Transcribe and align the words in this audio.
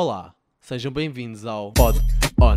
Olá, 0.00 0.32
sejam 0.60 0.92
bem-vindos 0.92 1.44
ao 1.44 1.72
Pod 1.72 1.98
On 2.40 2.54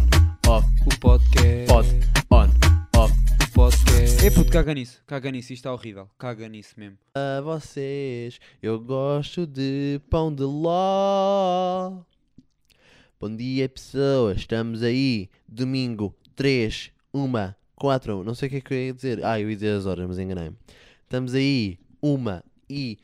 Off 0.48 0.68
O 0.86 1.00
podcast. 1.00 1.66
Pod 1.66 1.90
On 2.32 3.00
Off 3.02 3.14
O 3.16 3.52
podcast. 3.52 4.24
É 4.24 4.30
puto, 4.30 4.52
caga 4.52 4.76
nisso. 4.76 5.02
Caga 5.08 5.32
nisso. 5.32 5.52
Isto 5.52 5.62
está 5.62 5.74
horrível. 5.74 6.08
Caga 6.20 6.48
nisso 6.48 6.76
mesmo. 6.78 7.00
a 7.16 7.42
vocês. 7.42 8.40
Eu 8.62 8.80
gosto 8.80 9.48
de 9.48 10.00
pão 10.08 10.32
de 10.32 10.44
ló. 10.44 12.04
Bom 13.20 13.36
dia, 13.36 13.68
pessoas. 13.68 14.38
Estamos 14.38 14.84
aí, 14.84 15.28
domingo 15.48 16.16
3, 16.36 16.92
1, 17.12 17.54
4. 17.76 18.24
Não 18.24 18.36
sei 18.36 18.50
o 18.50 18.52
que 18.52 18.58
é 18.58 18.62
que 18.62 18.72
eu 18.72 18.78
ia 18.78 18.94
dizer. 18.94 19.26
Ah, 19.26 19.40
eu 19.40 19.50
ia 19.50 19.56
dizer 19.56 19.76
as 19.76 19.88
horas, 19.88 20.08
mas 20.08 20.20
enganei-me. 20.20 20.56
Estamos 21.06 21.34
aí, 21.34 21.80
1 22.04 22.44
e 22.70 23.00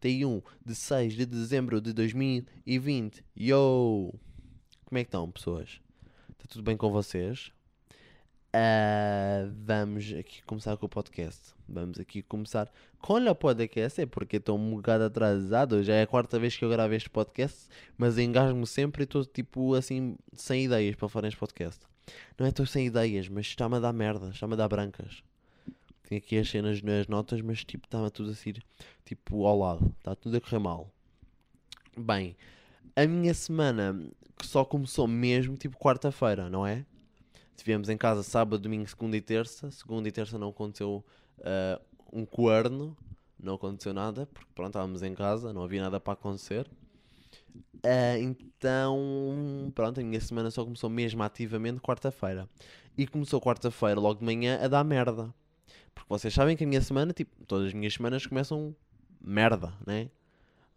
51 0.00 0.42
de 0.64 0.74
6 0.74 1.14
de 1.14 1.26
dezembro 1.26 1.80
de 1.80 1.92
2020. 1.92 3.22
Yo! 3.38 4.14
Como 4.86 4.98
é 4.98 5.04
que 5.04 5.08
estão, 5.08 5.30
pessoas? 5.30 5.80
Está 6.30 6.46
tudo 6.48 6.62
bem 6.62 6.76
com 6.76 6.90
vocês? 6.90 7.52
Ah, 8.52 9.46
vamos 9.64 10.10
aqui 10.18 10.42
começar 10.44 10.76
com 10.78 10.86
o 10.86 10.88
podcast. 10.88 11.54
Vamos 11.68 12.00
aqui 12.00 12.22
começar 12.22 12.72
com 12.98 13.18
o 13.18 13.34
podcast, 13.34 14.00
é 14.00 14.06
porque 14.06 14.38
estou 14.38 14.58
um 14.58 14.76
bocado 14.76 15.04
atrasado. 15.04 15.82
Já 15.84 15.94
é 15.94 16.02
a 16.02 16.06
quarta 16.06 16.38
vez 16.38 16.56
que 16.56 16.64
eu 16.64 16.70
gravo 16.70 16.94
este 16.94 17.10
podcast, 17.10 17.68
mas 17.98 18.16
engasgo-me 18.16 18.66
sempre 18.66 19.02
e 19.02 19.04
estou 19.04 19.24
tipo 19.24 19.74
assim, 19.74 20.16
sem 20.32 20.64
ideias 20.64 20.96
para 20.96 21.08
fazer 21.08 21.28
este 21.28 21.38
podcast. 21.38 21.80
Não 22.38 22.46
é 22.46 22.48
estou 22.48 22.64
sem 22.64 22.86
ideias, 22.86 23.28
mas 23.28 23.46
está-me 23.46 23.76
a 23.76 23.80
dar 23.80 23.92
merda, 23.92 24.30
está-me 24.30 24.54
a 24.54 24.56
dar 24.56 24.68
brancas. 24.68 25.22
Tenho 26.10 26.20
aqui 26.20 26.38
as 26.38 26.50
cenas 26.50 26.82
nas 26.82 27.06
notas, 27.06 27.40
mas 27.40 27.64
tipo, 27.64 27.86
está-me 27.86 28.10
tudo 28.10 28.32
assim, 28.32 28.52
tipo 29.04 29.46
ao 29.46 29.56
lado, 29.56 29.94
está 29.96 30.12
tudo 30.16 30.36
a 30.36 30.40
correr 30.40 30.58
mal. 30.58 30.90
Bem, 31.96 32.36
a 32.96 33.06
minha 33.06 33.32
semana 33.32 33.96
que 34.36 34.44
só 34.44 34.64
começou 34.64 35.06
mesmo 35.06 35.56
tipo 35.56 35.78
quarta-feira, 35.78 36.50
não 36.50 36.66
é? 36.66 36.84
Tivemos 37.56 37.88
em 37.88 37.96
casa 37.96 38.24
sábado, 38.24 38.60
domingo, 38.60 38.88
segunda 38.88 39.16
e 39.16 39.20
terça. 39.20 39.70
Segunda 39.70 40.08
e 40.08 40.10
terça 40.10 40.36
não 40.36 40.48
aconteceu 40.48 41.04
ah, 41.44 41.80
um 42.12 42.26
corno, 42.26 42.96
não 43.38 43.54
aconteceu 43.54 43.94
nada, 43.94 44.26
porque 44.26 44.50
pronto, 44.52 44.70
estávamos 44.70 45.04
em 45.04 45.14
casa, 45.14 45.52
não 45.52 45.62
havia 45.62 45.80
nada 45.80 46.00
para 46.00 46.14
acontecer. 46.14 46.68
Ah, 47.84 48.18
então, 48.18 49.70
pronto, 49.76 50.00
a 50.00 50.02
minha 50.02 50.20
semana 50.20 50.50
só 50.50 50.64
começou 50.64 50.90
mesmo 50.90 51.22
ativamente 51.22 51.80
quarta-feira. 51.80 52.48
E 52.98 53.06
começou 53.06 53.40
quarta-feira, 53.40 54.00
logo 54.00 54.18
de 54.18 54.24
manhã, 54.24 54.58
a 54.60 54.66
dar 54.66 54.82
merda. 54.82 55.32
Porque 56.08 56.20
vocês 56.20 56.34
sabem 56.34 56.56
que 56.56 56.64
a 56.64 56.66
minha 56.66 56.80
semana, 56.80 57.12
tipo, 57.12 57.30
todas 57.46 57.68
as 57.68 57.74
minhas 57.74 57.94
semanas 57.94 58.26
começam 58.26 58.74
merda, 59.20 59.72
né? 59.86 60.08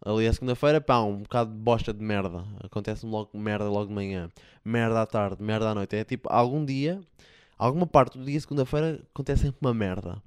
Ali 0.04 0.26
a 0.26 0.32
segunda-feira, 0.32 0.80
pá, 0.80 1.00
um 1.00 1.22
bocado 1.22 1.50
de 1.50 1.56
bosta 1.56 1.92
de 1.92 2.04
merda. 2.04 2.44
Acontece-me 2.62 3.10
logo 3.10 3.38
merda 3.38 3.64
logo 3.64 3.86
de 3.86 3.94
manhã. 3.94 4.30
Merda 4.64 5.00
à 5.00 5.06
tarde, 5.06 5.42
merda 5.42 5.70
à 5.70 5.74
noite. 5.74 5.96
É 5.96 6.04
tipo, 6.04 6.30
algum 6.30 6.62
dia, 6.64 7.00
alguma 7.56 7.86
parte 7.86 8.18
do 8.18 8.24
dia, 8.24 8.38
segunda-feira, 8.38 9.00
acontece 9.14 9.44
sempre 9.44 9.58
uma 9.62 9.72
merda. 9.72 10.22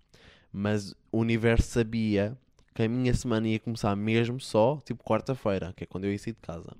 Mas 0.52 0.96
o 1.12 1.20
universo 1.20 1.70
sabia 1.70 2.36
que 2.74 2.82
a 2.82 2.90
minha 2.90 3.14
semana 3.14 3.48
ia 3.48 3.60
começar 3.60 3.96
mesmo 3.96 4.40
só, 4.40 4.82
tipo, 4.84 5.04
quarta-feira, 5.04 5.74
que 5.76 5.84
é 5.84 5.88
quando 5.88 6.06
eu 6.06 6.12
ia 6.12 6.18
sair 6.18 6.34
de 6.34 6.42
casa. 6.42 6.72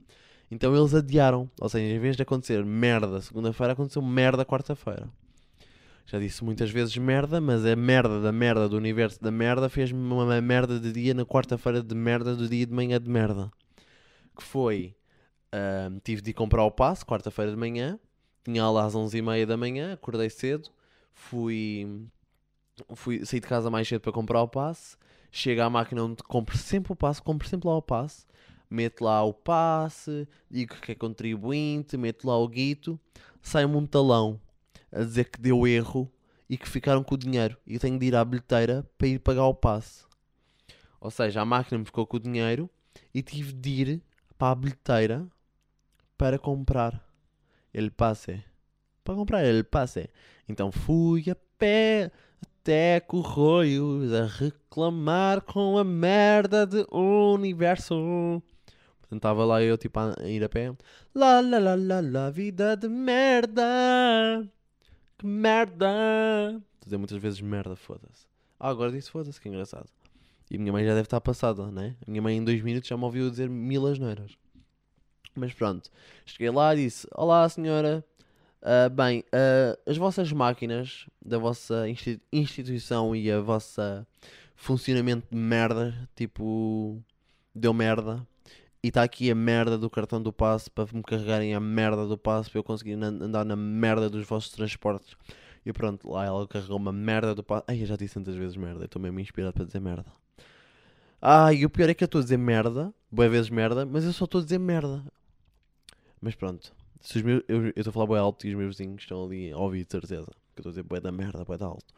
Então 0.50 0.76
eles 0.76 0.96
adiaram. 0.96 1.50
Ou 1.62 1.70
seja, 1.70 1.94
em 1.94 2.00
vez 2.00 2.16
de 2.16 2.24
acontecer 2.24 2.66
merda 2.66 3.22
segunda-feira, 3.22 3.74
aconteceu 3.74 4.02
merda 4.02 4.44
quarta-feira. 4.44 5.08
Já 6.10 6.20
disse 6.20 6.42
muitas 6.42 6.72
vezes 6.72 6.96
merda, 6.96 7.42
mas 7.42 7.66
a 7.66 7.76
merda 7.76 8.22
da 8.22 8.32
merda 8.32 8.70
do 8.70 8.78
universo 8.78 9.22
da 9.22 9.30
merda 9.30 9.68
fez-me 9.68 10.00
uma 10.00 10.40
merda 10.40 10.80
de 10.80 10.94
dia 10.94 11.14
na 11.14 11.26
quarta-feira 11.26 11.84
de 11.84 11.94
merda 11.94 12.34
do 12.34 12.48
dia 12.48 12.66
de 12.66 12.72
manhã 12.72 13.00
de 13.00 13.10
merda. 13.10 13.52
Que 14.34 14.42
foi, 14.42 14.96
ahm, 15.52 16.00
tive 16.02 16.22
de 16.22 16.30
ir 16.30 16.34
comprar 16.34 16.64
o 16.64 16.72
passe, 16.72 17.06
quarta-feira 17.06 17.52
de 17.52 17.58
manhã, 17.58 18.00
tinha 18.46 18.70
lá 18.70 18.86
às 18.86 18.96
11h30 18.96 19.46
da 19.46 19.58
manhã, 19.58 19.94
acordei 19.94 20.30
cedo, 20.30 20.70
fui, 21.14 22.08
fui 22.96 23.26
saí 23.26 23.42
de 23.42 23.48
casa 23.48 23.70
mais 23.70 23.86
cedo 23.86 24.00
para 24.00 24.14
comprar 24.14 24.42
o 24.42 24.48
passe, 24.48 24.96
chego 25.30 25.62
à 25.62 25.70
máquina 25.70 26.06
onde 26.06 26.24
compro 26.24 26.58
sempre 26.58 26.94
o 26.94 26.96
passe, 26.96 27.22
compro 27.22 27.50
sempre 27.50 27.68
lá 27.68 27.76
o 27.76 27.82
passe, 27.82 28.26
meto 28.70 29.04
lá 29.04 29.22
o 29.26 29.34
passe, 29.34 30.26
digo 30.50 30.74
que 30.76 30.94
é 30.94 30.96
contribuinte, 30.96 31.98
meto 31.98 32.26
lá 32.26 32.38
o 32.38 32.48
guito, 32.48 32.98
sai-me 33.42 33.76
um 33.76 33.86
talão 33.86 34.40
a 34.92 35.04
dizer 35.04 35.26
que 35.26 35.40
deu 35.40 35.68
erro 35.68 36.12
e 36.50 36.58
que 36.58 36.68
ficaram 36.68 37.04
com 37.04 37.16
o 37.16 37.18
dinheiro. 37.18 37.58
E 37.66 37.80
tenho 37.80 38.00
de 38.00 38.06
ir 38.06 38.16
à 38.16 38.24
bilheteira 38.24 38.90
para 38.98 39.08
ir 39.08 39.20
pagar 39.20 39.46
o 39.46 39.54
passe. 39.54 40.06
Ou 41.00 41.12
seja, 41.12 41.42
a 41.42 41.46
máquina 41.46 41.78
me 41.78 41.86
ficou 41.86 42.06
com 42.06 42.18
o 42.18 42.20
dinheiro 42.20 42.70
e 43.14 43.22
tive 43.22 43.54
de 43.54 43.70
ir 43.70 44.02
para 44.38 44.52
a 44.52 44.56
bilheteira 44.56 45.28
para 46.18 46.40
comprar 46.40 47.06
ele 47.74 47.92
passe. 47.92 48.44
Para 49.04 49.16
comprar 49.16 49.46
ele 49.46 49.64
passe. 49.64 50.10
Então 50.50 50.72
fui 50.72 51.30
a 51.30 51.36
pé 51.58 52.12
até 52.68 53.00
Corroios 53.00 54.12
a 54.14 54.26
reclamar 54.26 55.42
com 55.42 55.78
a 55.78 55.84
merda 55.84 56.66
de 56.66 56.86
universo. 56.92 58.42
Portanto, 59.00 59.18
estava 59.18 59.46
lá 59.46 59.62
eu 59.62 59.78
tipo 59.78 60.00
a 60.00 60.14
ir 60.26 60.44
a 60.44 60.50
pé. 60.50 60.76
Lá, 61.16 61.40
lá, 61.40 61.60
lá, 61.60 61.76
lá, 61.76 62.02
lá, 62.02 62.30
vida 62.30 62.76
de 62.76 62.90
merda. 62.90 63.64
Que 65.18 65.26
merda! 65.26 65.88
Estou 66.50 66.82
a 66.82 66.86
dizer 66.86 66.98
muitas 66.98 67.18
vezes 67.18 67.42
merda, 67.42 67.76
foda-se. 67.76 68.26
Ah, 68.60 68.70
agora 68.70 68.92
disse 68.92 69.10
foda-se, 69.10 69.40
que 69.42 69.50
engraçado. 69.50 69.88
E 70.50 70.56
a 70.56 70.60
minha 70.60 70.72
mãe 70.72 70.84
já 70.86 70.92
deve 70.92 71.02
estar 71.08 71.20
passada, 71.20 71.70
né? 71.72 71.96
A 72.08 72.10
minha 72.10 72.22
mãe 72.22 72.38
em 72.38 72.44
dois 72.44 72.62
minutos 72.62 72.88
já 72.88 72.96
me 72.98 73.04
ouviu 73.04 73.30
dizer 73.30 73.50
mil 73.50 73.86
asneiras. 73.88 74.38
Mas 75.36 75.54
pronto, 75.54 75.90
cheguei 76.26 76.50
lá 76.50 76.74
e 76.74 76.84
disse: 76.86 77.08
Olá, 77.14 77.48
senhora. 77.50 78.04
Ah, 78.62 78.90
bem, 78.90 79.24
ah, 79.34 79.78
as 79.86 79.98
vossas 79.98 80.32
máquinas 80.32 81.08
da 81.24 81.38
vossa 81.38 81.88
insti- 81.90 82.22
instituição 82.32 83.16
e 83.16 83.32
a 83.32 83.40
vossa 83.40 84.08
funcionamento 84.56 85.28
de 85.30 85.38
merda, 85.38 86.10
tipo, 86.16 87.02
deu 87.54 87.74
merda. 87.74 88.26
E 88.84 88.90
está 88.90 89.04
aqui 89.04 89.30
a 89.32 89.36
merda 89.36 89.78
do 89.78 89.90
cartão 89.90 90.22
do 90.22 90.32
passe 90.32 90.70
para 90.70 90.88
me 90.94 91.04
carregarem 91.04 91.54
a 91.54 91.60
merda 91.60 92.06
do 92.06 92.18
passe 92.18 92.50
para 92.50 92.60
eu 92.60 92.64
conseguir 92.64 92.94
an- 92.94 93.20
andar 93.22 93.44
na 93.44 93.56
merda 93.56 94.10
dos 94.10 94.26
vossos 94.26 94.52
transportes. 94.52 95.16
E 95.66 95.74
pronto, 95.74 96.10
lá 96.10 96.26
ela 96.26 96.48
carregou 96.48 96.78
uma 96.78 96.92
merda 96.94 97.36
do 97.36 97.44
passe. 97.44 97.66
Ai, 97.68 97.82
eu 97.82 97.86
já 97.86 97.96
disse 97.96 98.14
tantas 98.14 98.36
vezes 98.36 98.56
merda, 98.56 98.82
eu 98.82 98.86
estou 98.86 99.02
mesmo 99.02 99.20
inspirado 99.20 99.54
para 99.54 99.66
dizer 99.66 99.80
merda. 99.82 100.06
Ah, 101.22 101.52
e 101.52 101.66
o 101.66 101.70
pior 101.70 101.90
é 101.90 101.94
que 101.94 102.04
eu 102.04 102.06
estou 102.06 102.20
a 102.20 102.24
dizer 102.24 102.38
merda, 102.38 102.94
boas 103.12 103.32
vezes 103.32 103.50
merda, 103.50 103.86
mas 103.86 104.04
eu 104.06 104.14
só 104.14 104.26
estou 104.26 104.40
a 104.40 104.44
dizer 104.44 104.60
merda. 104.60 105.04
Mas 106.22 106.36
pronto, 106.36 106.74
se 107.02 107.18
os 107.18 107.24
meus, 107.24 107.44
eu 107.48 107.70
estou 107.70 107.90
a 107.90 107.94
falar 107.94 108.08
bem 108.08 108.18
alto 108.18 108.46
e 108.46 108.52
os 108.52 108.56
meus 108.56 108.78
vizinhos 108.78 109.02
estão 109.02 109.26
ali 109.26 109.52
a 109.52 109.58
ouvir 109.58 109.84
de 109.86 109.92
certeza. 109.92 110.28
Que 110.56 110.60
eu 110.60 110.62
estou 110.62 110.70
a 110.70 110.74
dizer 110.74 110.84
bué 110.84 111.00
da 111.00 111.12
merda, 111.12 111.44
bué 111.44 111.58
da 111.58 111.66
alto. 111.66 111.94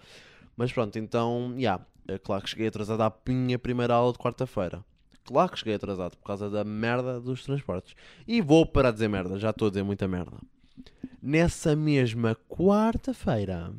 Mas 0.56 0.72
pronto, 0.72 0.98
então, 1.00 1.56
já, 1.58 1.80
é 2.08 2.18
claro 2.18 2.44
que 2.44 2.50
cheguei 2.50 2.68
atrasado 2.68 3.02
à 3.02 3.14
minha 3.28 3.58
primeira 3.60 3.94
aula 3.94 4.12
de 4.12 4.20
quarta-feira. 4.20 4.84
Claro 5.30 5.52
que 5.52 5.60
cheguei 5.60 5.76
atrasado 5.76 6.18
por 6.18 6.26
causa 6.26 6.50
da 6.50 6.64
merda 6.64 7.22
dos 7.22 7.44
transportes. 7.44 7.96
E 8.28 8.42
vou 8.42 8.66
parar 8.66 8.90
de 8.90 8.96
dizer 8.96 9.08
merda, 9.08 9.38
já 9.38 9.52
estou 9.52 9.68
a 9.68 9.70
dizer 9.70 9.84
muita 9.84 10.08
merda. 10.08 10.40
Nessa 11.22 11.76
mesma 11.76 12.36
quarta-feira. 12.50 13.72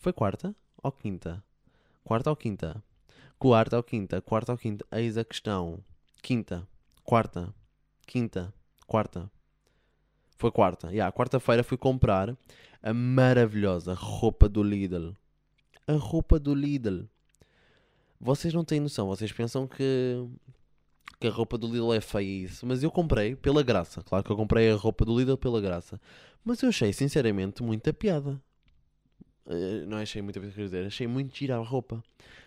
Foi 0.00 0.12
quarta 0.12 0.54
ou 0.82 0.92
quinta? 0.92 1.42
Quarta 2.04 2.28
ou 2.28 2.36
quinta? 2.36 2.84
Quarta 3.38 3.78
ou 3.78 3.82
quinta? 3.82 4.20
Quarta 4.20 4.52
ou 4.52 4.58
quinta? 4.58 4.84
Eis 4.92 5.16
a 5.16 5.24
questão. 5.24 5.82
Quinta. 6.22 6.68
Quarta. 7.02 7.54
Quinta. 8.06 8.52
Quarta. 8.86 9.30
Foi 10.36 10.52
quarta. 10.52 10.88
Yeah, 10.88 11.10
quarta-feira 11.10 11.64
fui 11.64 11.78
comprar 11.78 12.36
a 12.82 12.92
maravilhosa 12.92 13.94
roupa 13.94 14.46
do 14.46 14.62
Lidl. 14.62 15.16
A 15.86 15.94
roupa 15.94 16.38
do 16.38 16.54
Lidl. 16.54 17.08
Vocês 18.20 18.52
não 18.52 18.62
têm 18.62 18.78
noção. 18.78 19.06
Vocês 19.06 19.32
pensam 19.32 19.66
que 19.66 20.22
que 21.20 21.26
a 21.26 21.30
roupa 21.30 21.58
do 21.58 21.66
Lidl 21.66 21.92
é 21.92 22.00
feia 22.00 22.44
isso, 22.44 22.66
mas 22.66 22.82
eu 22.82 22.90
comprei 22.90 23.34
pela 23.34 23.62
graça. 23.62 24.02
Claro 24.02 24.24
que 24.24 24.30
eu 24.30 24.36
comprei 24.36 24.70
a 24.70 24.76
roupa 24.76 25.04
do 25.04 25.18
Lidl 25.18 25.36
pela 25.36 25.60
graça, 25.60 26.00
mas 26.44 26.62
eu 26.62 26.68
achei 26.68 26.92
sinceramente 26.92 27.62
muita 27.62 27.92
piada. 27.92 28.40
Eh, 29.46 29.84
não 29.86 29.98
achei 29.98 30.22
muita 30.22 30.38
piada, 30.38 30.54
quer 30.54 30.62
dizer, 30.62 30.86
achei 30.86 31.06
muito 31.06 31.36
gira 31.36 31.56
a 31.56 31.62
roupa. 31.62 32.02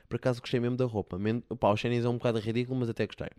Por 0.07 0.15
acaso 0.15 0.41
gostei 0.41 0.59
mesmo 0.59 0.77
da 0.77 0.85
roupa. 0.85 1.17
Pá, 1.59 1.69
o 1.71 1.77
Chinese 1.77 2.05
é 2.05 2.09
um 2.09 2.17
bocado 2.17 2.39
ridículo, 2.39 2.79
mas 2.79 2.89
até 2.89 3.05
gostei. 3.05 3.29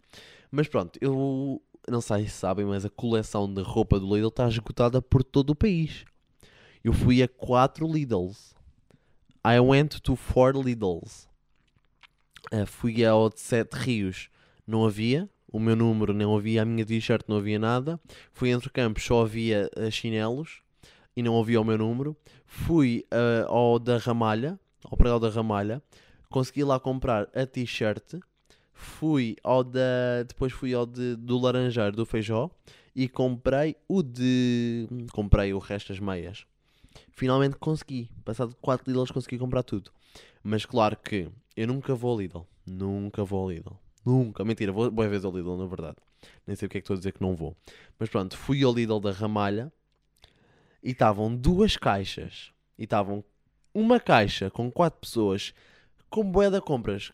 Mas 0.51 0.69
pronto, 0.69 0.99
eu 1.01 1.63
não 1.89 2.01
sei 2.01 2.27
se 2.27 2.33
sabem, 2.33 2.65
mas 2.65 2.85
a 2.85 2.91
coleção 2.91 3.53
de 3.53 3.63
roupa 3.63 3.99
do 3.99 4.15
Lidl 4.15 4.29
está 4.29 4.49
esgotada 4.49 5.01
por 5.01 5.23
todo 5.23 5.51
o 5.51 5.55
país. 5.55 6.05
Eu 6.83 6.93
fui 6.93 7.23
a 7.23 7.29
4 7.29 7.87
Lidls. 7.87 8.55
I 9.47 9.61
went 9.61 10.01
to 10.01 10.17
4 10.17 10.61
Lidls. 10.61 11.29
Eh, 12.51 12.67
fui 12.67 13.05
ao 13.05 13.29
de 13.29 13.41
Sete 13.41 13.75
Rios 13.75 14.29
não 14.73 14.85
havia, 14.85 15.29
o 15.53 15.61
meu 15.61 15.77
número 15.77 16.15
não 16.15 16.35
havia, 16.35 16.63
a 16.63 16.65
minha 16.65 16.85
t-shirt 16.85 17.25
não 17.29 17.37
havia 17.37 17.59
nada. 17.59 18.01
Fui 18.33 18.51
entre 18.51 18.71
campos, 18.71 19.05
só 19.05 19.23
havia 19.23 19.71
eh, 19.77 19.91
chinelos 19.91 20.63
e 21.15 21.23
não 21.23 21.39
havia 21.39 21.61
o 21.61 21.65
meu 21.65 21.77
número. 21.77 22.17
Fui 22.47 23.05
eh, 23.11 23.45
ao 23.47 23.79
da 23.79 23.99
Ramalha, 23.99 24.59
ao 24.83 24.97
prédio 24.97 25.21
da 25.21 25.29
Ramalha, 25.29 25.83
consegui 26.31 26.65
lá 26.65 26.81
comprar 26.81 27.29
a 27.35 27.47
t-shirt. 27.47 28.15
Fui 28.73 29.37
ao 29.45 29.63
da. 29.63 30.25
Depois 30.27 30.53
fui 30.53 30.73
ao 30.73 30.87
de, 30.87 31.15
do 31.17 31.39
Laranjeiro 31.39 31.95
do 31.95 32.07
Feijó 32.07 32.51
e 32.97 33.07
comprei 33.07 33.77
o 33.87 34.03
de. 34.03 34.89
Comprei 35.13 35.53
o 35.53 35.59
resto 35.59 35.93
das 35.93 36.01
meias. 36.01 36.47
Finalmente 37.11 37.57
consegui. 37.57 38.11
Passado 38.25 38.57
4 38.61 38.91
Lidls 38.91 39.13
consegui 39.13 39.39
comprar 39.39 39.63
tudo. 39.63 39.93
Mas 40.43 40.65
claro 40.65 40.97
que 40.97 41.29
eu 41.57 41.67
nunca 41.67 41.95
vou 41.95 42.13
ao 42.13 42.21
Lidl. 42.21 42.47
Nunca 42.67 43.23
vou 43.23 43.43
ao 43.43 43.51
Lidl. 43.51 43.77
Nunca. 44.05 44.45
Mentira, 44.45 44.73
vou 44.73 44.91
boa 44.91 45.09
vez 45.09 45.25
ao 45.25 45.33
Lidl, 45.33 45.57
na 45.57 45.67
verdade. 45.67 45.97
Nem 46.47 46.57
sei 46.57 46.67
o 46.67 46.69
que 46.69 46.79
é 46.79 46.81
que 46.81 46.85
estou 46.85 46.95
a 46.95 46.99
dizer 46.99 47.13
que 47.13 47.23
não 47.23 47.35
vou. 47.35 47.57
Mas 47.99 48.09
pronto, 48.09 48.37
fui 48.37 48.63
ao 48.63 48.73
Lidl 48.73 49.01
da 49.01 49.13
Ramalha 49.13 49.73
e 50.83 50.91
estavam 50.91 51.35
duas 51.35 51.77
caixas. 51.77 52.53
E 52.79 52.85
estavam 52.85 53.25
uma 53.75 54.01
caixa 54.01 54.51
com 54.51 54.71
quatro 54.71 55.01
pessoas 55.01 55.55
com 56.11 56.25
bué 56.31 56.51
de 56.51 56.61
compras. 56.61 57.13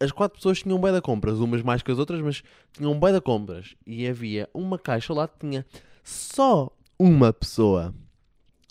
As 0.00 0.10
quatro 0.10 0.38
pessoas 0.38 0.62
tinham 0.62 0.78
bué 0.78 0.92
de 0.92 1.00
compras, 1.00 1.38
umas 1.38 1.62
mais 1.62 1.82
que 1.82 1.92
as 1.92 1.98
outras, 1.98 2.20
mas 2.20 2.42
tinham 2.72 2.98
bué 2.98 3.12
de 3.12 3.20
compras. 3.20 3.76
E 3.86 4.06
havia 4.06 4.48
uma 4.54 4.78
caixa 4.78 5.12
lá 5.12 5.28
que 5.28 5.38
tinha 5.40 5.64
só 6.02 6.70
uma 6.98 7.32
pessoa. 7.32 7.94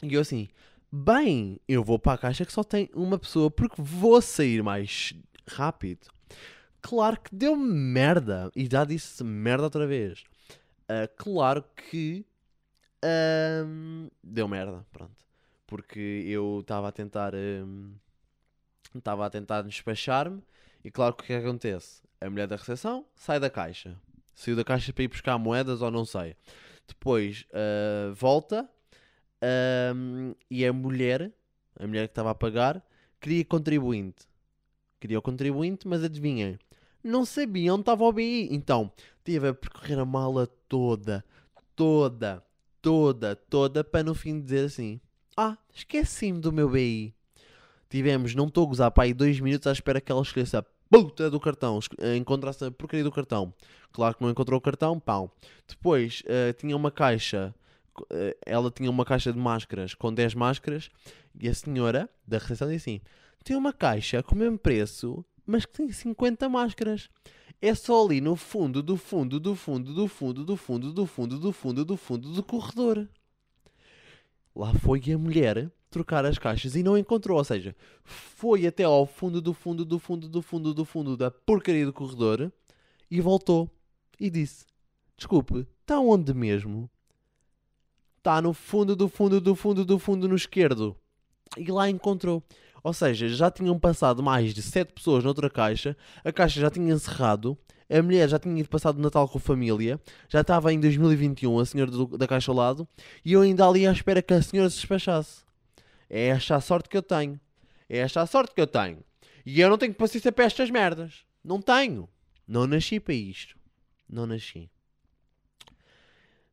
E 0.01 0.13
eu 0.13 0.21
assim, 0.21 0.47
bem, 0.91 1.59
eu 1.67 1.83
vou 1.83 1.99
para 1.99 2.13
a 2.13 2.17
caixa 2.17 2.45
que 2.45 2.53
só 2.53 2.63
tem 2.63 2.89
uma 2.93 3.19
pessoa 3.19 3.51
porque 3.51 3.81
vou 3.81 4.21
sair 4.21 4.63
mais 4.63 5.13
rápido. 5.47 6.07
Claro 6.81 7.19
que 7.19 7.35
deu 7.35 7.55
merda. 7.55 8.51
E 8.55 8.67
já 8.71 8.83
disse 8.85 9.23
merda 9.23 9.63
outra 9.63 9.85
vez. 9.85 10.23
Ah, 10.87 11.07
claro 11.17 11.63
que 11.75 12.25
deu 14.23 14.47
merda, 14.47 14.85
pronto. 14.91 15.25
Porque 15.65 16.23
eu 16.27 16.59
estava 16.61 16.87
a 16.87 16.91
tentar 16.91 17.33
estava 18.93 19.25
a 19.25 19.29
tentar 19.29 19.61
despachar-me 19.61 20.41
e 20.83 20.89
claro 20.89 21.13
que 21.13 21.23
o 21.23 21.27
que 21.27 21.33
é 21.33 21.39
que 21.39 21.45
acontece? 21.45 22.01
A 22.19 22.29
mulher 22.29 22.47
da 22.47 22.55
recepção 22.55 23.05
sai 23.15 23.39
da 23.39 23.49
caixa. 23.49 23.95
Saiu 24.33 24.55
da 24.55 24.63
caixa 24.63 24.91
para 24.91 25.03
ir 25.03 25.07
buscar 25.09 25.37
moedas 25.37 25.81
ou 25.81 25.91
não 25.91 26.05
sei. 26.05 26.35
Depois 26.87 27.45
ah, 27.53 28.11
volta 28.15 28.69
ahm, 29.41 30.33
e 30.49 30.65
a 30.65 30.73
mulher, 30.73 31.31
a 31.77 31.85
mulher 31.85 32.07
que 32.07 32.11
estava 32.11 32.31
a 32.31 32.35
pagar, 32.35 32.83
queria 33.19 33.45
contribuinte. 33.45 34.27
Queria 34.99 35.19
o 35.19 35.21
contribuinte, 35.21 35.87
mas 35.87 36.03
adivinhem, 36.03 36.59
não 37.03 37.25
sabia 37.25 37.73
onde 37.73 37.81
estava 37.81 38.03
o 38.03 38.11
BI. 38.11 38.49
Então, 38.51 38.91
tive 39.23 39.49
a 39.49 39.53
percorrer 39.53 39.99
a 39.99 40.05
mala 40.05 40.47
toda, 40.67 41.23
toda, 41.75 42.43
toda, 42.81 43.35
toda, 43.35 43.83
para 43.83 44.03
no 44.03 44.15
fim 44.15 44.39
dizer 44.39 44.65
assim: 44.65 44.99
Ah, 45.35 45.57
esqueci-me 45.73 46.39
do 46.39 46.51
meu 46.51 46.69
BI. 46.69 47.13
Tivemos, 47.89 48.35
não 48.35 48.47
estou 48.47 48.65
a 48.65 48.67
gozar, 48.67 48.91
para 48.91 49.05
aí 49.05 49.13
dois 49.13 49.39
minutos 49.39 49.65
à 49.65 49.71
espera 49.71 49.99
que 49.99 50.11
ela 50.11 50.21
escolhesse 50.21 50.55
a 50.55 50.63
puta 50.89 51.29
do 51.29 51.39
cartão, 51.39 51.79
eh, 51.99 52.15
encontrasse 52.15 52.65
a 52.65 52.71
porcaria 52.71 53.03
do 53.03 53.11
cartão. 53.11 53.53
Claro 53.91 54.15
que 54.15 54.23
não 54.23 54.29
encontrou 54.29 54.57
o 54.57 54.61
cartão, 54.61 54.99
pau. 54.99 55.35
Depois, 55.67 56.23
eh, 56.25 56.53
tinha 56.53 56.75
uma 56.75 56.91
caixa, 56.91 57.53
eh, 58.11 58.37
ela 58.45 58.71
tinha 58.71 58.89
uma 58.89 59.05
caixa 59.05 59.31
de 59.31 59.39
máscaras 59.39 59.93
com 59.93 60.13
10 60.13 60.33
máscaras 60.33 60.89
e 61.39 61.47
a 61.47 61.53
senhora 61.53 62.09
da 62.27 62.37
recepção 62.37 62.67
disse 62.67 62.89
assim: 62.89 63.01
Tem 63.43 63.55
uma 63.55 63.73
caixa 63.73 64.21
com 64.23 64.35
o 64.35 64.37
mesmo 64.37 64.57
preço, 64.57 65.23
mas 65.49 65.65
que 65.65 65.73
tem 65.73 65.91
50 65.91 66.47
máscaras. 66.47 67.09
É 67.61 67.73
só 67.73 68.05
ali 68.05 68.21
no 68.21 68.35
fundo, 68.35 68.81
do 68.81 68.95
fundo, 68.95 69.39
do 69.39 69.55
fundo, 69.55 69.93
do 69.93 70.07
fundo, 70.07 70.43
do 70.45 70.55
fundo, 70.55 70.93
do 70.93 71.07
fundo, 71.07 71.39
do 71.39 71.51
fundo, 71.51 71.85
do 71.85 71.97
fundo 71.97 72.31
do 72.31 72.43
corredor. 72.43 73.09
Lá 74.55 74.73
foi 74.75 75.01
a 75.11 75.17
mulher 75.17 75.71
trocar 75.89 76.23
as 76.23 76.37
caixas 76.37 76.75
e 76.75 76.83
não 76.83 76.97
encontrou. 76.97 77.37
Ou 77.37 77.43
seja, 77.43 77.75
foi 78.03 78.67
até 78.67 78.83
ao 78.83 79.05
fundo 79.05 79.41
do 79.41 79.53
fundo, 79.53 79.83
do 79.83 79.99
fundo, 79.99 80.29
do 80.29 80.41
fundo, 80.41 80.73
do 80.73 80.85
fundo 80.85 81.17
da 81.17 81.31
porcaria 81.31 81.85
do 81.85 81.93
corredor 81.93 82.51
e 83.09 83.19
voltou. 83.19 83.69
E 84.19 84.29
disse: 84.29 84.65
Desculpe, 85.17 85.67
está 85.81 85.99
onde 85.99 86.33
mesmo? 86.33 86.89
Está 88.17 88.41
no 88.41 88.53
fundo 88.53 88.95
do 88.95 89.09
fundo 89.09 89.41
do 89.41 89.55
fundo 89.55 89.83
do 89.83 89.97
fundo 89.97 90.27
no 90.27 90.35
esquerdo. 90.35 90.95
E 91.57 91.71
lá 91.71 91.89
encontrou. 91.89 92.43
Ou 92.83 92.93
seja, 92.93 93.27
já 93.29 93.49
tinham 93.51 93.77
passado 93.79 94.21
mais 94.23 94.53
de 94.53 94.61
7 94.61 94.93
pessoas 94.93 95.23
noutra 95.23 95.49
caixa, 95.49 95.95
a 96.23 96.31
caixa 96.31 96.59
já 96.61 96.69
tinha 96.69 96.93
encerrado, 96.93 97.57
a 97.89 98.01
mulher 98.01 98.29
já 98.29 98.37
tinha 98.39 98.59
ido 98.59 98.69
passar 98.69 98.95
o 98.95 98.99
Natal 98.99 99.27
com 99.27 99.37
a 99.37 99.41
família, 99.41 99.99
já 100.27 100.41
estava 100.41 100.71
em 100.71 100.79
2021 100.79 101.59
a 101.59 101.65
senhora 101.65 101.91
do- 101.91 102.17
da 102.17 102.27
caixa 102.27 102.51
ao 102.51 102.55
lado, 102.57 102.87
e 103.25 103.33
eu 103.33 103.41
ainda 103.41 103.67
ali 103.67 103.85
à 103.87 103.91
espera 103.91 104.21
que 104.21 104.33
a 104.33 104.41
senhora 104.41 104.69
se 104.69 104.77
despachasse. 104.77 105.43
É 106.09 106.27
esta 106.27 106.55
a 106.55 106.61
sorte 106.61 106.89
que 106.89 106.97
eu 106.97 107.03
tenho. 107.03 107.39
É 107.87 107.97
esta 107.99 108.21
a 108.21 108.25
sorte 108.25 108.53
que 108.53 108.61
eu 108.61 108.67
tenho. 108.67 109.03
E 109.45 109.59
eu 109.59 109.69
não 109.69 109.77
tenho 109.77 109.93
paciência 109.93 110.31
para 110.31 110.45
estas 110.45 110.69
merdas. 110.69 111.23
Não 111.43 111.61
tenho. 111.61 112.07
Não 112.47 112.65
nasci 112.67 112.99
para 112.99 113.13
isto. 113.13 113.55
Não 114.07 114.25
nasci. 114.25 114.69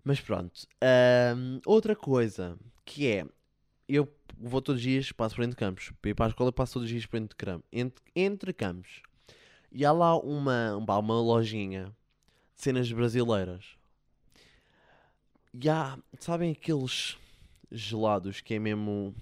Mas 0.05 0.21
pronto. 0.21 0.53
Outra 1.67 1.97
coisa 1.97 2.57
que 2.85 3.07
é. 3.07 3.27
Eu 3.89 4.09
vou 4.39 4.61
todos 4.61 4.81
os 4.81 4.83
dias, 4.83 5.13
passo 5.13 5.37
por 5.37 5.45
entre 5.45 5.57
campos. 5.57 5.93
Para 6.01 6.11
ir 6.11 6.15
para 6.15 6.27
a 6.27 6.29
escola, 6.29 6.53
passo 6.53 6.75
todos 6.75 6.87
os 6.87 6.91
dias 6.91 7.07
por 7.07 7.17
entre, 7.19 7.37
cram- 7.37 7.63
entre, 7.73 8.03
entre 8.15 8.53
campos. 8.53 9.03
E 9.71 9.85
há 9.85 9.93
lá 9.93 10.17
uma, 10.19 10.77
uma, 10.77 10.99
uma 10.99 11.21
lojinha 11.21 11.87
de 12.57 12.63
cenas 12.63 12.91
brasileiras. 12.91 13.77
E 15.53 15.69
há, 15.69 15.99
sabem 16.19 16.53
aqueles 16.53 17.17
gelados 17.71 18.41
que 18.41 18.55
é 18.55 18.59
mesmo. 18.59 19.15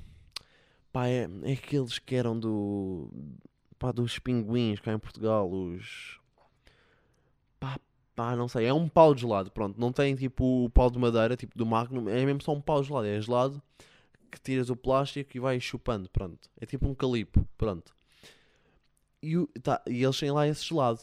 Pá, 0.92 1.08
é, 1.08 1.28
é 1.42 1.52
aqueles 1.52 1.98
que 1.98 2.14
eram 2.14 2.38
do. 2.38 3.10
Pá, 3.78 3.92
dos 3.92 4.18
pinguins 4.18 4.80
cá 4.80 4.92
em 4.92 4.98
Portugal. 4.98 5.50
Os. 5.50 6.18
Pá, 7.60 7.78
pá, 8.16 8.34
não 8.36 8.48
sei. 8.48 8.66
É 8.66 8.72
um 8.72 8.88
pau 8.88 9.14
de 9.14 9.22
gelado, 9.22 9.50
pronto. 9.50 9.78
Não 9.78 9.92
tem 9.92 10.14
tipo 10.14 10.64
o 10.64 10.70
pau 10.70 10.90
de 10.90 10.98
madeira, 10.98 11.36
tipo 11.36 11.56
do 11.56 11.66
Magnum. 11.66 12.08
É 12.08 12.24
mesmo 12.24 12.42
só 12.42 12.52
um 12.52 12.60
pau 12.60 12.80
de 12.80 12.88
gelado. 12.88 13.06
É 13.06 13.20
gelado 13.20 13.62
que 14.34 14.40
tiras 14.40 14.68
o 14.70 14.76
plástico 14.76 15.36
e 15.36 15.40
vais 15.40 15.62
chupando, 15.62 16.08
pronto. 16.10 16.50
É 16.60 16.66
tipo 16.66 16.86
um 16.88 16.94
calipo, 16.94 17.46
pronto. 17.56 17.94
E, 19.22 19.38
o- 19.38 19.46
tá, 19.62 19.80
e 19.88 20.02
eles 20.04 20.18
têm 20.18 20.30
lá 20.30 20.46
esse 20.46 20.64
gelado. 20.64 21.00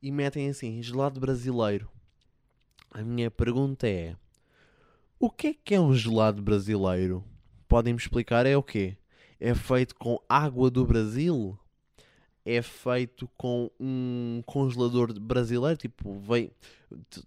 E 0.00 0.12
metem 0.12 0.48
assim, 0.48 0.82
gelado 0.82 1.18
brasileiro. 1.18 1.88
A 2.90 3.02
minha 3.02 3.30
pergunta 3.30 3.88
é: 3.88 4.14
O 5.18 5.30
que 5.30 5.48
é 5.48 5.54
que 5.54 5.74
é 5.74 5.80
um 5.80 5.94
gelado 5.94 6.42
brasileiro? 6.42 7.24
Podem-me 7.66 7.98
explicar? 7.98 8.46
É 8.46 8.56
o 8.56 8.62
quê? 8.62 8.96
É 9.40 9.54
feito 9.54 9.96
com 9.96 10.20
água 10.28 10.70
do 10.70 10.86
Brasil? 10.86 11.58
É 12.44 12.60
feito 12.60 13.26
com 13.38 13.70
um 13.80 14.42
congelador 14.44 15.18
brasileiro? 15.18 15.78
Tipo, 15.78 16.18
veio, 16.18 16.50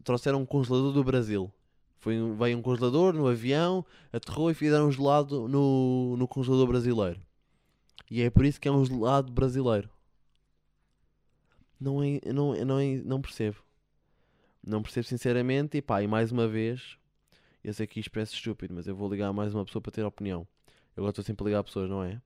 trouxeram 0.03 0.41
um 0.41 0.45
congelador 0.45 0.93
do 0.93 1.03
Brasil. 1.03 1.51
Foi, 1.99 2.19
um- 2.21 2.35
veio 2.35 2.57
um 2.57 2.61
congelador 2.61 3.13
no 3.13 3.27
avião, 3.27 3.85
aterrou 4.11 4.51
e 4.51 4.53
fizeram 4.53 4.87
um 4.87 4.91
gelado 4.91 5.47
no, 5.47 6.15
no 6.17 6.27
congelador 6.27 6.67
brasileiro. 6.67 7.19
E 8.09 8.21
é 8.21 8.29
por 8.29 8.45
isso 8.45 8.59
que 8.61 8.67
é 8.67 8.71
um 8.71 8.85
gelado 8.85 9.31
brasileiro. 9.31 9.89
Não, 11.79 12.01
é, 12.03 12.19
não, 12.33 12.55
não, 12.65 12.79
é, 12.79 12.95
não 13.03 13.21
percebo. 13.21 13.57
Não 14.65 14.81
percebo 14.81 15.07
sinceramente. 15.07 15.77
E 15.77 15.81
pá, 15.81 16.01
e 16.01 16.07
mais 16.07 16.31
uma 16.31 16.47
vez, 16.47 16.97
eu 17.63 17.73
sei 17.73 17.87
que 17.87 17.99
isto 17.99 18.11
parece 18.11 18.33
estúpido, 18.33 18.73
mas 18.73 18.87
eu 18.87 18.95
vou 18.95 19.09
ligar 19.09 19.27
a 19.29 19.33
mais 19.33 19.53
uma 19.53 19.65
pessoa 19.65 19.81
para 19.81 19.91
ter 19.91 20.03
opinião. 20.03 20.47
Eu 20.95 21.01
agora 21.01 21.11
estou 21.11 21.23
sempre 21.23 21.43
a 21.45 21.47
ligar 21.47 21.63
pessoas, 21.63 21.89
não 21.89 22.03
é? 22.03 22.21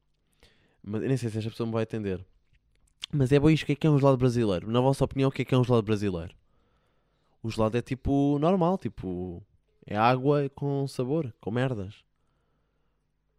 Mas 0.83 1.01
nem 1.03 1.17
sei 1.17 1.29
se 1.29 1.37
esta 1.39 1.49
pessoa 1.49 1.67
me 1.67 1.73
vai 1.73 1.83
atender. 1.83 2.25
Mas 3.13 3.31
é 3.31 3.39
bom 3.39 3.49
isto, 3.49 3.63
o 3.63 3.65
que 3.67 3.73
é 3.73 3.75
que 3.75 3.87
é 3.87 3.89
um 3.89 3.99
gelado 3.99 4.17
brasileiro? 4.17 4.71
Na 4.71 4.81
vossa 4.81 5.03
opinião, 5.05 5.29
o 5.29 5.31
que 5.31 5.41
é 5.43 5.45
que 5.45 5.53
é 5.55 5.57
um 5.57 5.63
gelado 5.63 5.83
brasileiro? 5.83 6.33
O 7.43 7.49
gelado 7.49 7.77
é 7.77 7.81
tipo 7.81 8.37
normal, 8.39 8.77
tipo. 8.77 9.43
É 9.85 9.97
água 9.97 10.49
com 10.49 10.87
sabor, 10.87 11.33
com 11.41 11.51
merdas. 11.51 12.03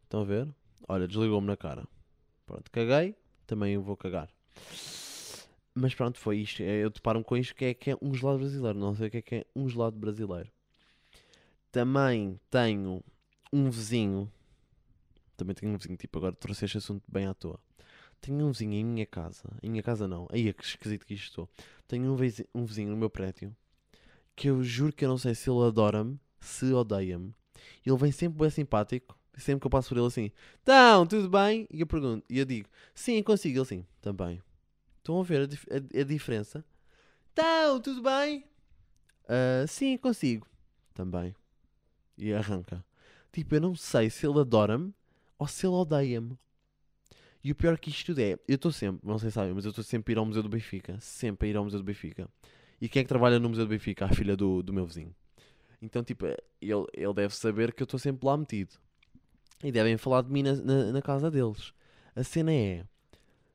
Estão 0.05 0.21
a 0.21 0.25
ver? 0.25 0.49
Olha, 0.89 1.07
desligou-me 1.07 1.47
na 1.47 1.57
cara. 1.57 1.87
Pronto, 2.47 2.71
caguei, 2.71 3.17
também 3.47 3.79
vou 3.79 3.97
cagar. 3.97 4.29
Mas 5.75 5.95
pronto, 5.95 6.19
foi 6.19 6.39
isto. 6.39 6.63
É, 6.63 6.85
Eu 6.85 6.91
deparo-me 6.91 7.25
com 7.25 7.37
isto 7.37 7.55
que 7.55 7.65
é, 7.65 7.75
que 7.75 7.91
é 7.93 7.97
um 8.03 8.13
gelado 8.15 8.39
brasileiro. 8.39 8.79
Não 8.79 8.95
sei 8.95 9.09
o 9.09 9.11
que 9.11 9.17
é 9.19 9.23
que 9.23 9.35
é 9.37 9.47
um 9.57 9.69
gelado 9.69 9.99
brasileiro. 9.99 10.51
Também 11.71 12.39
tenho 12.51 13.03
um 13.53 13.71
vizinho. 13.71 14.31
Também 15.37 15.55
tenho 15.55 15.73
um 15.73 15.77
vizinho, 15.79 15.97
tipo, 15.97 16.19
agora 16.19 16.35
trouxe 16.35 16.67
este 16.67 16.79
assunto 16.79 17.05
bem 17.11 17.27
à 17.27 17.35
toa. 17.35 17.59
Tenho 18.21 18.45
um 18.47 18.53
vizinho 18.53 18.75
em 18.75 18.85
minha 18.85 19.07
casa. 19.07 19.49
Em 19.63 19.71
minha 19.71 19.83
casa 19.83 20.07
não. 20.07 20.29
Aí 20.31 20.49
é 20.49 20.53
que 20.53 20.63
esquisito 20.63 21.07
que 21.07 21.15
isto 21.15 21.29
estou. 21.29 21.49
Tenho 21.89 22.13
um 22.13 22.17
vizinho, 22.17 22.49
um 22.55 22.65
vizinho 22.65 22.91
no 22.91 22.97
meu 22.97 23.09
prédio 23.09 23.57
que 24.37 24.49
eu 24.49 24.63
juro 24.63 24.93
que 24.93 25.05
eu 25.05 25.09
não 25.09 25.19
sei 25.19 25.35
se 25.35 25.51
ele 25.51 25.65
adora-me, 25.65 26.19
se 26.45 26.73
odeia-me. 26.73 27.35
Ele 27.85 27.97
vem 27.97 28.13
sempre 28.13 28.39
bem 28.39 28.51
simpático. 28.51 29.19
Sempre 29.37 29.61
que 29.63 29.67
eu 29.67 29.71
passo 29.71 29.89
por 29.89 29.97
ele 29.97 30.07
assim, 30.07 30.31
então, 30.63 31.07
tudo 31.07 31.27
bem? 31.31 31.67
E 31.73 31.81
eu 31.81 31.87
pergunto, 31.87 32.23
e 32.29 32.39
eu 32.39 32.45
digo, 32.45 32.69
sim, 32.95 33.23
consigo. 33.23 33.55
Ele 33.55 33.63
assim, 33.63 33.87
também. 34.03 34.43
Estão 34.99 35.19
a 35.19 35.23
ver 35.25 35.43
a, 35.43 35.47
dif- 35.47 35.67
a- 35.71 36.01
a 36.01 36.05
diferença? 36.05 36.63
Então, 37.33 37.81
tudo 37.81 38.03
bem? 38.03 38.45
"Ah, 39.27 39.65
sim, 39.67 39.97
consigo. 39.97 40.47
Também. 40.93 41.35
E 42.19 42.33
arranca. 42.35 42.85
Tipo, 43.33 43.55
eu 43.55 43.61
não 43.63 43.75
sei 43.75 44.11
se 44.11 44.27
ele 44.27 44.39
adora-me 44.39 44.93
ou 45.39 45.47
se 45.49 45.67
ele 45.67 45.75
odeia-me. 45.77 46.39
E 47.43 47.51
o 47.51 47.55
pior 47.55 47.79
que 47.79 47.89
isto 47.91 48.07
tudo 48.07 48.21
é, 48.21 48.33
eu 48.47 48.55
estou 48.57 48.71
sempre, 48.71 49.09
não 49.09 49.19
sei 49.19 49.31
se 49.31 49.35
sabem, 49.35 49.53
mas 49.55 49.65
eu 49.65 49.71
estou 49.71 49.83
sempre 49.83 50.13
a 50.13 50.15
ir 50.15 50.19
ao 50.19 50.27
Museu 50.27 50.43
do 50.43 50.49
Benfica. 50.51 51.01
Sempre 51.01 51.49
a 51.49 51.51
ir 51.51 51.57
ao 51.57 51.65
Museu 51.65 51.81
do 51.81 51.85
Benfica. 51.85 52.29
E 52.81 52.89
quem 52.89 53.01
é 53.01 53.05
que 53.05 53.09
trabalha 53.09 53.39
no 53.41 53.49
Museu 53.49 53.65
do 53.65 53.69
Benfica? 53.71 54.05
A 54.05 54.09
filha 54.11 54.37
do, 54.37 54.63
do 54.63 54.73
meu 54.73 54.85
vizinho. 54.87 55.15
Então, 55.83 56.05
tipo, 56.05 56.25
ele, 56.27 56.87
ele 56.95 57.15
deve 57.15 57.35
saber 57.35 57.73
que 57.73 57.83
eu 57.83 57.85
estou 57.85 57.99
sempre 57.99 58.25
lá 58.25 58.37
metido. 58.37 58.79
E 59.65 59.73
devem 59.73 59.99
falar 59.99 60.23
de 60.23 60.31
mim 60.31 60.43
na, 60.43 60.55
na, 60.55 60.93
na 60.93 61.03
casa 61.03 61.31
deles. 61.31 61.75
A 62.15 62.23
cena 62.23 62.53
é: 62.53 62.87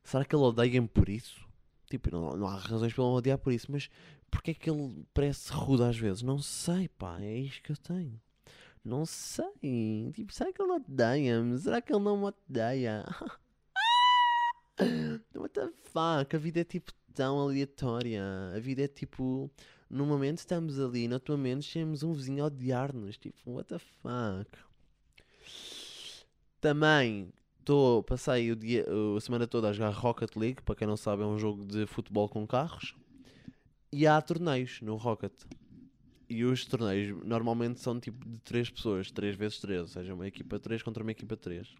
será 0.03 0.25
que 0.25 0.36
ele 0.36 0.43
odeia-me 0.43 0.88
por 0.88 1.07
isso? 1.07 1.48
Tipo, 1.89 2.12
não, 2.12 2.36
não 2.36 2.48
há 2.48 2.57
razões 2.57 2.93
para 2.93 3.03
ele 3.03 3.13
odiar 3.13 3.38
por 3.38 3.53
isso, 3.53 3.72
mas 3.72 3.89
porque 4.29 4.51
é 4.51 4.53
que 4.53 4.69
ele 4.69 5.05
parece 5.13 5.51
rude 5.53 5.84
às 5.84 5.98
vezes? 5.98 6.22
Não 6.22 6.39
sei, 6.39 6.89
pá, 6.89 7.17
é 7.22 7.38
isto 7.39 7.63
que 7.63 7.72
eu 7.72 7.77
tenho. 7.77 8.19
Não 8.84 9.05
sei. 9.05 10.12
Tipo, 10.13 10.34
será 10.34 10.51
que 10.51 10.62
ele 10.62 10.72
odeia-me? 10.72 11.57
Será 11.60 11.81
que 11.81 11.93
ele 11.93 12.03
não 12.03 12.17
me 12.17 12.25
odeia? 12.25 13.05
What 15.36 15.53
the 15.53 15.69
fuck? 15.91 16.36
A 16.36 16.39
vida 16.39 16.60
é 16.62 16.63
tipo 16.63 16.91
tão 17.13 17.39
aleatória. 17.39 18.24
A 18.55 18.60
vida 18.60 18.84
é 18.84 18.88
tipo. 18.88 19.50
No 19.89 20.06
momento 20.06 20.39
estamos 20.39 20.79
ali, 20.79 21.08
no 21.08 21.15
outro 21.15 21.38
momento 21.38 21.65
temos 21.72 22.03
um 22.03 22.13
vizinho 22.13 22.44
a 22.44 22.48
odiar-nos. 22.48 23.17
Tipo, 23.17 23.51
what 23.51 23.70
the 23.70 23.79
fuck? 23.79 24.50
Também 26.60 27.32
tô, 27.63 28.03
passei 28.03 28.51
o 28.51 28.56
dia, 28.56 28.86
a 29.15 29.22
semana 29.22 29.48
toda 29.48 29.70
a 29.70 29.74
jogar 29.74 29.91
Rocket 29.91 30.36
League. 30.36 30.62
Para 30.63 30.75
quem 30.75 30.88
não 30.88 30.98
sabe, 30.98 31.24
é 31.24 31.25
um 31.25 31.38
jogo 31.38 31.65
de 31.65 31.86
futebol 31.86 32.27
com 32.27 32.46
carros. 32.46 32.96
E 33.91 34.06
há 34.06 34.22
torneios 34.22 34.82
no 34.82 34.96
Rocket. 34.96 35.34
E 36.29 36.44
os 36.44 36.65
torneios 36.65 37.24
normalmente 37.25 37.79
são 37.79 37.98
tipo 38.00 38.27
de 38.27 38.38
3 38.39 38.70
pessoas, 38.70 39.10
3 39.12 39.36
vezes 39.36 39.60
3, 39.60 39.82
ou 39.82 39.88
seja, 39.88 40.13
uma 40.13 40.27
equipa 40.27 40.60
3 40.60 40.84
contra 40.84 41.01
uma 41.01 41.12
equipa 41.12 41.38
3. 41.38 41.74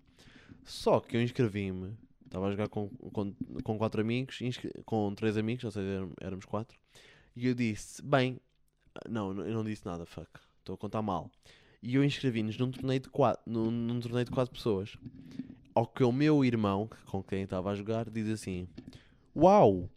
Só 0.63 1.01
que 1.01 1.17
eu 1.17 1.21
inscrevi-me, 1.21 1.97
estava 2.25 2.47
a 2.47 2.51
jogar 2.51 2.69
com, 2.69 2.87
com, 3.11 3.33
com 3.61 3.77
4 3.77 3.99
amigos, 3.99 4.39
com 4.85 5.13
3 5.13 5.35
amigos, 5.35 5.65
ou 5.65 5.71
seja, 5.71 5.85
éram- 5.87 6.13
éramos 6.21 6.45
4. 6.45 6.77
E 7.39 7.46
eu 7.46 7.53
disse, 7.53 8.01
bem, 8.01 8.39
não, 9.08 9.32
não- 9.32 9.46
eu 9.46 9.53
não 9.53 9.63
disse 9.63 9.86
nada, 9.86 10.08
fuck, 10.08 10.27
estou 10.58 10.74
a 10.74 10.77
contar 10.77 11.03
mal. 11.03 11.29
E 11.84 11.94
eu 11.94 12.03
inscrevi-nos 12.03 12.58
num 12.58 12.72
torneio 12.72 13.00
de 13.00 13.10
4 13.10 13.44
num, 13.46 13.70
num 13.70 14.00
torneio 14.00 14.25
de 14.25 14.32
4 14.32 14.51
pessoas. 14.51 14.98
Ao 15.75 15.86
que 15.86 16.03
o 16.03 16.12
meu 16.12 16.44
irmão, 16.44 16.89
com 17.06 17.22
quem 17.22 17.44
estava 17.44 17.70
a 17.70 17.75
jogar, 17.75 18.10
diz 18.10 18.27
assim: 18.27 18.67
Uau, 19.36 19.88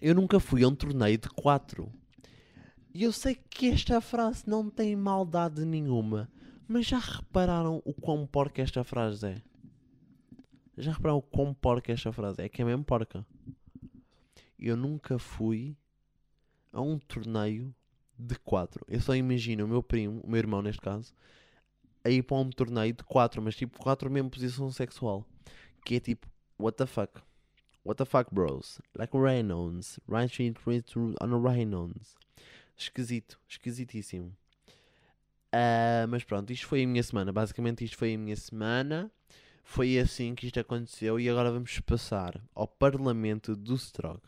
eu 0.00 0.14
nunca 0.14 0.40
fui 0.40 0.64
a 0.64 0.68
um 0.68 0.74
torneio 0.74 1.18
de 1.18 1.28
4. 1.28 1.92
E 2.94 3.02
eu 3.02 3.12
sei 3.12 3.34
que 3.34 3.68
esta 3.68 4.00
frase 4.00 4.48
não 4.48 4.70
tem 4.70 4.96
maldade 4.96 5.66
nenhuma, 5.66 6.26
mas 6.66 6.86
já 6.86 6.98
repararam 6.98 7.82
o 7.84 7.92
quão 7.92 8.26
porca 8.26 8.62
esta 8.62 8.82
frase 8.82 9.26
é? 9.26 9.42
Já 10.78 10.92
repararam 10.92 11.18
o 11.18 11.22
quão 11.22 11.52
porca 11.52 11.92
esta 11.92 12.10
frase 12.14 12.40
é? 12.40 12.46
É 12.46 12.48
que 12.48 12.62
é 12.62 12.64
mesmo 12.64 12.82
porca. 12.82 13.26
Eu 14.58 14.74
nunca 14.74 15.18
fui 15.18 15.76
a 16.72 16.80
um 16.80 16.98
torneio 16.98 17.74
de 18.18 18.34
4. 18.36 18.84
Eu 18.88 19.00
só 19.00 19.14
imagino 19.14 19.64
o 19.64 19.68
meu 19.68 19.82
primo, 19.82 20.20
o 20.22 20.30
meu 20.30 20.38
irmão 20.38 20.62
neste 20.62 20.80
caso, 20.80 21.14
a 22.04 22.10
ir 22.10 22.22
para 22.22 22.36
um 22.36 22.50
torneio 22.50 22.92
de 22.92 23.04
4, 23.04 23.42
mas 23.42 23.56
tipo 23.56 23.78
4 23.78 24.10
mesmo 24.10 24.30
posição 24.30 24.70
sexual. 24.70 25.26
Que 25.84 25.96
é 25.96 26.00
tipo, 26.00 26.26
what 26.58 26.76
the 26.76 26.86
fuck? 26.86 27.20
What 27.84 27.98
the 27.98 28.04
fuck, 28.04 28.32
bros? 28.32 28.80
Like 28.96 29.16
Reynolds. 29.16 29.98
Street 30.26 30.56
on 31.20 31.42
Reynolds. 31.42 32.16
Esquisito, 32.76 33.38
esquisitíssimo. 33.48 34.36
Ah, 35.52 36.06
mas 36.08 36.24
pronto, 36.24 36.52
isto 36.52 36.66
foi 36.66 36.84
a 36.84 36.86
minha 36.86 37.02
semana. 37.02 37.32
Basicamente, 37.32 37.84
isto 37.84 37.96
foi 37.96 38.14
a 38.14 38.18
minha 38.18 38.36
semana. 38.36 39.10
Foi 39.64 39.98
assim 39.98 40.34
que 40.34 40.46
isto 40.46 40.60
aconteceu. 40.60 41.18
E 41.20 41.28
agora 41.28 41.50
vamos 41.50 41.78
passar 41.80 42.40
ao 42.54 42.66
Parlamento 42.66 43.54
do 43.54 43.74
Strog. 43.74 44.20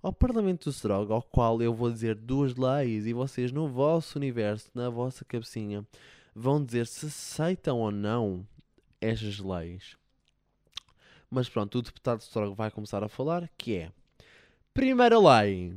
Ao 0.00 0.12
Parlamento 0.12 0.64
do 0.64 0.70
Strog, 0.70 1.10
ao 1.10 1.20
qual 1.20 1.60
eu 1.60 1.74
vou 1.74 1.90
dizer 1.90 2.14
duas 2.14 2.54
leis. 2.54 3.04
E 3.04 3.12
vocês, 3.12 3.50
no 3.50 3.68
vosso 3.68 4.16
universo, 4.16 4.70
na 4.72 4.88
vossa 4.88 5.24
cabecinha, 5.24 5.84
vão 6.32 6.64
dizer 6.64 6.86
se 6.86 7.06
aceitam 7.06 7.80
ou 7.80 7.90
não 7.90 8.46
estas 9.00 9.40
leis. 9.40 9.96
Mas 11.28 11.48
pronto, 11.48 11.78
o 11.78 11.82
deputado 11.82 12.20
Strog 12.20 12.54
vai 12.54 12.70
começar 12.70 13.02
a 13.02 13.08
falar, 13.08 13.50
que 13.58 13.74
é... 13.74 13.92
Primeira 14.72 15.18
lei. 15.18 15.74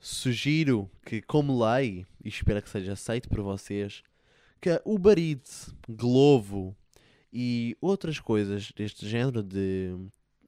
Sugiro 0.00 0.90
que, 1.04 1.20
como 1.20 1.62
lei, 1.62 2.06
e 2.24 2.28
espero 2.28 2.62
que 2.62 2.70
seja 2.70 2.94
aceito 2.94 3.28
por 3.28 3.42
vocês, 3.42 4.02
que 4.58 4.80
Uber 4.86 5.18
Eats, 5.18 5.74
Glovo 5.86 6.74
e 7.30 7.76
outras 7.78 8.18
coisas 8.18 8.72
deste 8.72 9.06
género 9.06 9.42
de, 9.42 9.94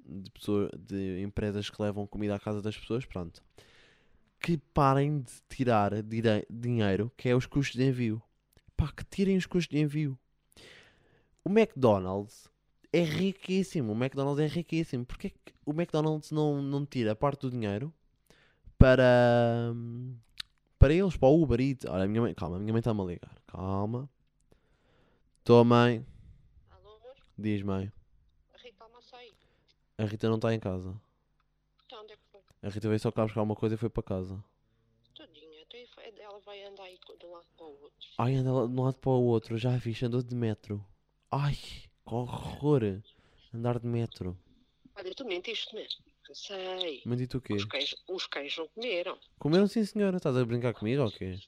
de, 0.06 0.30
pessoa- 0.30 0.70
de 0.78 1.20
empresas 1.22 1.68
que 1.68 1.82
levam 1.82 2.06
comida 2.06 2.34
à 2.34 2.38
casa 2.38 2.62
das 2.62 2.76
pessoas, 2.76 3.04
pronto, 3.04 3.42
que 4.40 4.56
parem 4.72 5.20
de 5.20 5.32
tirar 5.48 5.92
dinheiro, 6.48 7.10
que 7.16 7.28
é 7.28 7.34
os 7.34 7.46
custos 7.46 7.76
de 7.76 7.88
envio. 7.88 8.22
Pá, 8.76 8.92
que 8.92 9.04
tirem 9.04 9.36
os 9.36 9.46
custos 9.46 9.74
de 9.74 9.82
envio. 9.82 10.18
O 11.44 11.48
McDonald's 11.48 12.48
é 12.92 13.02
riquíssimo. 13.02 13.92
O 13.92 13.96
McDonald's 13.96 14.44
é 14.44 14.46
riquíssimo. 14.46 15.04
Porquê 15.04 15.30
que 15.30 15.54
o 15.64 15.72
McDonald's 15.72 16.30
não, 16.30 16.60
não 16.62 16.84
tira 16.84 17.14
parte 17.16 17.42
do 17.42 17.50
dinheiro 17.50 17.92
para, 18.78 19.72
para 20.78 20.92
eles, 20.92 21.16
para 21.16 21.28
o 21.28 21.42
Uber 21.42 21.60
Eats? 21.60 21.84
Olha, 21.86 22.04
a 22.04 22.06
minha 22.08 22.22
mãe, 22.22 22.34
calma, 22.34 22.56
a 22.56 22.58
minha 22.58 22.72
mãe 22.72 22.80
está-me 22.80 23.00
a 23.00 23.04
ligar. 23.04 23.36
Calma. 23.46 24.08
Estou, 25.38 25.64
mãe. 25.64 26.04
Alô? 26.70 26.98
Diz, 27.38 27.62
mãe. 27.62 27.92
A 28.52 28.58
Rita 28.58 28.84
almoça 28.84 29.16
aí. 29.16 29.32
A 29.98 30.04
Rita 30.04 30.28
não 30.28 30.36
está 30.36 30.52
em 30.54 30.60
casa. 30.60 30.94
Então, 31.86 32.02
onde 32.02 32.12
é 32.12 32.16
que 32.16 32.22
foi? 32.30 32.40
A 32.62 32.68
Rita 32.68 32.88
veio 32.88 33.00
só 33.00 33.10
cá 33.10 33.24
buscar 33.24 33.42
uma 33.42 33.56
coisa 33.56 33.74
e 33.74 33.78
foi 33.78 33.88
para 33.88 34.02
casa. 34.02 34.44
Tadinha. 35.16 35.62
Então, 35.62 36.04
ela 36.18 36.38
vai 36.40 36.62
andar 36.64 36.84
aí 36.84 36.98
de 37.18 37.26
um 37.26 37.32
lado 37.32 37.46
para 37.56 37.66
o 37.66 37.82
outro. 37.82 38.08
Ai, 38.18 38.34
anda 38.34 38.50
de 38.50 38.80
um 38.80 38.84
lado 38.84 38.98
para 38.98 39.10
o 39.10 39.24
outro. 39.24 39.56
Já 39.56 39.76
vi, 39.76 39.96
andou 40.04 40.22
de 40.22 40.34
metro. 40.34 40.84
Ai, 41.30 41.54
que 41.54 41.88
horror. 42.04 42.82
Andar 43.54 43.78
de 43.78 43.86
metro. 43.86 44.38
Olha, 44.94 45.14
tu 45.14 45.24
mentiste 45.24 45.74
mesmo. 45.74 46.04
Sei. 46.34 47.02
Tu 47.28 47.38
o 47.38 47.40
quê? 47.40 47.54
Os 47.54 47.64
cães, 47.64 47.94
os 48.08 48.26
cães 48.26 48.56
não 48.56 48.68
comeram. 48.68 49.18
Comeram 49.38 49.66
sim, 49.66 49.84
senhora. 49.84 50.16
Estás 50.16 50.36
a 50.36 50.44
brincar 50.44 50.74
comigo 50.74 51.02
ou 51.02 51.10
quê? 51.10 51.38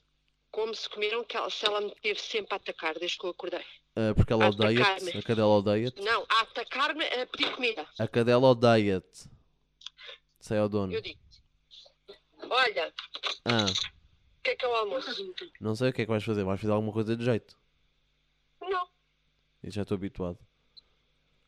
Como 0.51 0.73
se 0.73 0.89
comeram 0.89 1.23
que 1.23 1.37
ela, 1.37 1.49
se 1.49 1.65
ela 1.65 1.81
me 1.81 1.93
teve 2.01 2.19
sempre 2.19 2.53
a 2.53 2.57
atacar 2.57 2.97
desde 2.97 3.17
que 3.17 3.25
eu 3.25 3.29
acordei. 3.29 3.63
Ah, 3.99 4.13
porque 4.15 4.31
ela 4.31 4.47
odeia-te. 4.47 5.17
A 5.17 5.21
cadela 5.21 5.49
odeia-te. 5.49 6.01
Não, 6.01 6.25
a 6.29 6.41
atacar-me 6.41 7.03
a 7.05 7.27
pedir 7.27 7.53
comida. 7.53 7.85
A 7.99 8.07
cadela 8.07 8.47
odeia-te. 8.47 9.29
Sei 10.39 10.57
ao 10.57 10.69
dono. 10.69 10.93
Eu 10.93 11.01
digo 11.01 11.19
olha, 12.49 12.93
Ah, 13.43 13.65
o 13.65 14.41
que 14.41 14.51
é 14.51 14.55
que 14.55 14.63
é 14.63 14.67
o 14.69 14.73
almoço? 14.73 15.33
não 15.59 15.75
sei 15.75 15.89
o 15.89 15.93
que 15.93 16.01
é 16.01 16.05
que 16.05 16.11
vais 16.11 16.23
fazer. 16.23 16.45
Vais 16.45 16.61
fazer 16.61 16.71
alguma 16.71 16.93
coisa 16.93 17.15
de 17.17 17.25
jeito. 17.25 17.57
Não. 18.61 18.87
Isso 19.61 19.75
já 19.75 19.81
estou 19.81 19.95
habituado. 19.95 20.39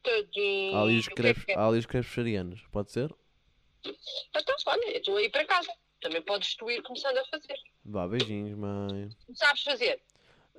Tadinho. 0.03 0.75
Há 0.75 0.81
ali 0.81 0.98
os 1.00 1.08
que 1.08 1.13
é 1.13 1.15
crepes, 1.15 1.46
que 1.46 1.51
é? 1.53 1.55
há 1.55 1.65
ali 1.67 1.79
os 1.79 1.86
crepes 1.86 2.10
vegetarianos. 2.10 2.62
Pode 2.70 2.91
ser? 2.91 3.15
Então, 4.36 4.55
olha, 4.65 4.91
eu 4.91 5.00
estou 5.00 5.15
aí 5.15 5.29
para 5.29 5.46
casa. 5.46 5.72
Também 6.01 6.22
podes 6.22 6.55
tu 6.55 6.70
ir 6.70 6.81
começando 6.81 7.17
a 7.17 7.25
fazer. 7.25 7.55
Vá, 7.86 8.08
beijinhos, 8.08 8.58
mãe. 8.58 9.10
Sabes 9.36 9.63
fazer? 9.63 10.01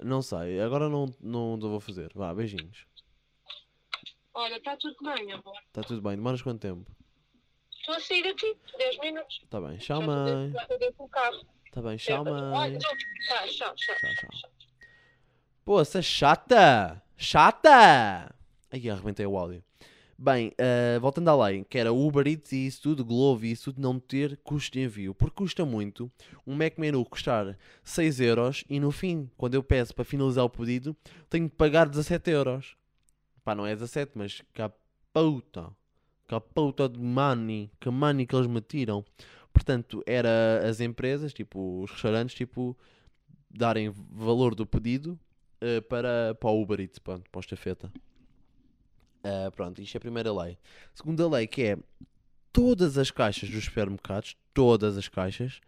Não 0.05 0.23
sei. 0.23 0.61
Agora 0.61 0.89
não, 0.89 1.07
não 1.21 1.59
vou 1.59 1.81
fazer. 1.81 2.11
Vá, 2.15 2.33
beijinhos. 2.35 2.87
Olha, 4.35 4.57
está 4.57 4.77
tudo 4.77 4.97
bem, 5.03 5.33
amor. 5.33 5.55
Está 5.67 5.83
tudo 5.83 6.01
bem. 6.01 6.17
Demoras 6.17 6.41
quanto 6.43 6.61
tempo? 6.61 6.91
Estou 7.71 7.95
a 7.95 8.01
sair 8.01 8.23
daqui, 8.23 8.57
10 8.79 8.99
minutos. 9.01 9.41
Está 9.43 9.61
bem. 9.61 9.77
Tchau, 9.79 10.03
mãe. 10.03 10.53
Está 11.67 11.83
bem. 11.83 11.97
Tchau, 11.97 12.23
Olha, 12.23 12.33
mãe. 12.33 12.71
não, 12.73 12.79
tchau, 12.79 12.97
tchau, 12.97 13.47
tchau. 13.49 13.75
Tchau, 13.75 13.97
tchau. 14.31 14.51
Poça, 15.65 16.01
chata! 16.03 17.03
Chata! 17.17 18.35
Aí, 18.71 18.91
arrebentei 18.91 19.27
o 19.27 19.37
áudio. 19.37 19.63
Bem, 20.25 20.53
eh, 20.57 21.01
voltando 21.01 21.29
à 21.31 21.47
lei, 21.49 21.65
que 21.69 21.77
era 21.77 21.93
Uber 21.93 22.25
Eats 22.29 22.53
e 22.53 22.65
isso 22.65 22.81
tudo, 22.81 23.05
Glovo 23.05 23.45
e 23.45 23.51
isso 23.51 23.73
tudo 23.73 23.83
não 23.83 23.99
ter 23.99 24.37
custo 24.45 24.75
de 24.75 24.85
envio. 24.85 25.13
Porque 25.13 25.35
custa 25.35 25.65
muito 25.65 26.09
um 26.47 26.55
Mac 26.55 26.79
Menu 26.79 27.05
custar 27.05 27.59
6 27.83 28.21
euros 28.21 28.65
e 28.71 28.79
no 28.79 28.93
fim, 28.93 29.29
quando 29.37 29.55
eu 29.55 29.65
peço 29.65 29.93
para 29.93 30.05
finalizar 30.05 30.45
o 30.45 30.49
pedido, 30.49 30.97
tenho 31.29 31.47
de 31.49 31.57
pagar 31.57 31.89
17 31.89 32.31
euros. 32.31 32.77
Pá, 33.43 33.53
não 33.53 33.67
é 33.67 33.75
17, 33.75 34.13
mas 34.15 34.41
caputa. 34.55 35.73
Caputa 36.29 36.89
de 36.89 37.01
money. 37.01 37.69
Que 37.81 37.91
money 37.91 38.25
que 38.25 38.37
eles 38.37 38.47
me 38.47 38.61
tiram. 38.61 39.05
Portanto, 39.53 40.05
era 40.07 40.65
as 40.65 40.79
empresas, 40.79 41.33
tipo, 41.33 41.83
os 41.83 41.91
restaurantes, 41.91 42.37
tipo, 42.37 42.79
darem 43.51 43.91
valor 43.91 44.55
do 44.55 44.65
pedido 44.65 45.19
eh, 45.61 45.81
para, 45.81 46.37
para 46.37 46.51
o 46.51 46.63
Uber 46.63 46.81
Eats, 46.81 47.01
pronto, 47.01 47.29
para 47.29 47.39
o 47.39 47.41
estafeta. 47.41 47.91
Ah, 49.25 49.51
pronto, 49.55 49.81
isto 49.81 49.95
é 49.95 49.99
a 49.99 50.01
primeira 50.01 50.33
lei. 50.33 50.59
Segunda 50.95 51.29
lei 51.29 51.47
que 51.47 51.63
é 51.63 51.79
todas 52.53 52.99
as 52.99 53.11
caixas 53.11 53.49
dos 53.49 53.65
supermercados, 53.65 54.37
todas 54.53 54.99
as 54.99 55.09
caixas, 55.09 55.61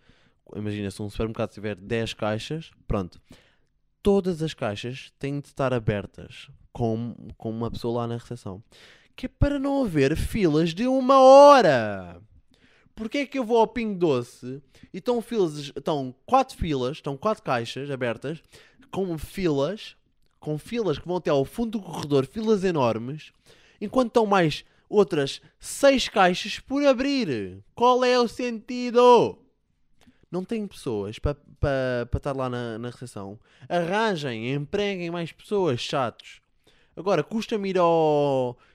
imagina 0.55 0.91
se 0.91 1.01
um 1.01 1.09
supermercado 1.09 1.51
tiver 1.51 1.77
10 1.77 2.15
caixas, 2.15 2.71
pronto, 2.87 3.21
todas 4.03 4.43
as 4.43 4.53
caixas 4.53 5.13
têm 5.19 5.41
de 5.41 5.49
estar 5.49 5.73
abertas 5.73 6.51
com, 6.73 7.15
com 7.39 7.51
uma 7.51 7.71
pessoa 7.71 8.03
lá 8.03 8.07
na 8.07 8.17
recepção. 8.17 8.63
Que 9.17 9.27
é 9.27 9.29
para 9.29 9.59
não 9.59 9.85
haver 9.85 10.17
filas 10.17 10.75
de 10.75 10.87
uma 10.89 11.21
hora. 11.21 12.21
Porquê 12.95 13.19
é 13.19 13.27
que 13.27 13.39
eu 13.39 13.45
vou 13.45 13.59
ao 13.59 13.67
Pingo 13.67 13.99
Doce 13.99 14.63
e 14.93 14.99
estão 14.99 15.23
filas, 15.23 15.73
estão 15.77 16.15
quatro 16.27 16.57
filas, 16.57 16.99
estão 16.99 17.17
quatro 17.17 17.43
caixas 17.43 17.91
abertas, 17.91 18.43
com 18.91 19.17
filas, 19.19 19.97
com 20.45 20.59
filas 20.59 20.99
que 20.99 21.09
vão 21.09 21.17
até 21.17 21.31
ao 21.31 21.43
fundo 21.43 21.79
do 21.79 21.81
corredor, 21.81 22.27
filas 22.27 22.65
enormes, 22.65 23.33
enquanto 23.81 24.09
estão 24.09 24.27
mais 24.27 24.63
outras 24.91 25.41
seis 25.59 26.07
caixas 26.07 26.61
por 26.61 26.85
abrir. 26.85 27.65
Qual 27.75 28.05
é 28.05 28.21
o 28.21 28.29
sentido? 28.29 29.39
Não 30.31 30.45
tem 30.45 30.67
pessoas 30.67 31.19
para 31.19 31.35
pa, 31.35 32.07
pa 32.11 32.19
estar 32.19 32.37
lá 32.37 32.51
na, 32.51 32.79
na 32.79 32.91
recepção. 32.91 33.39
Arranjem, 33.67 34.53
empreguem 34.53 35.11
mais 35.11 35.33
pessoas, 35.33 35.81
chatos. 35.81 36.43
Agora, 36.95 37.25
custa-me 37.25 37.71
ir, 37.71 37.77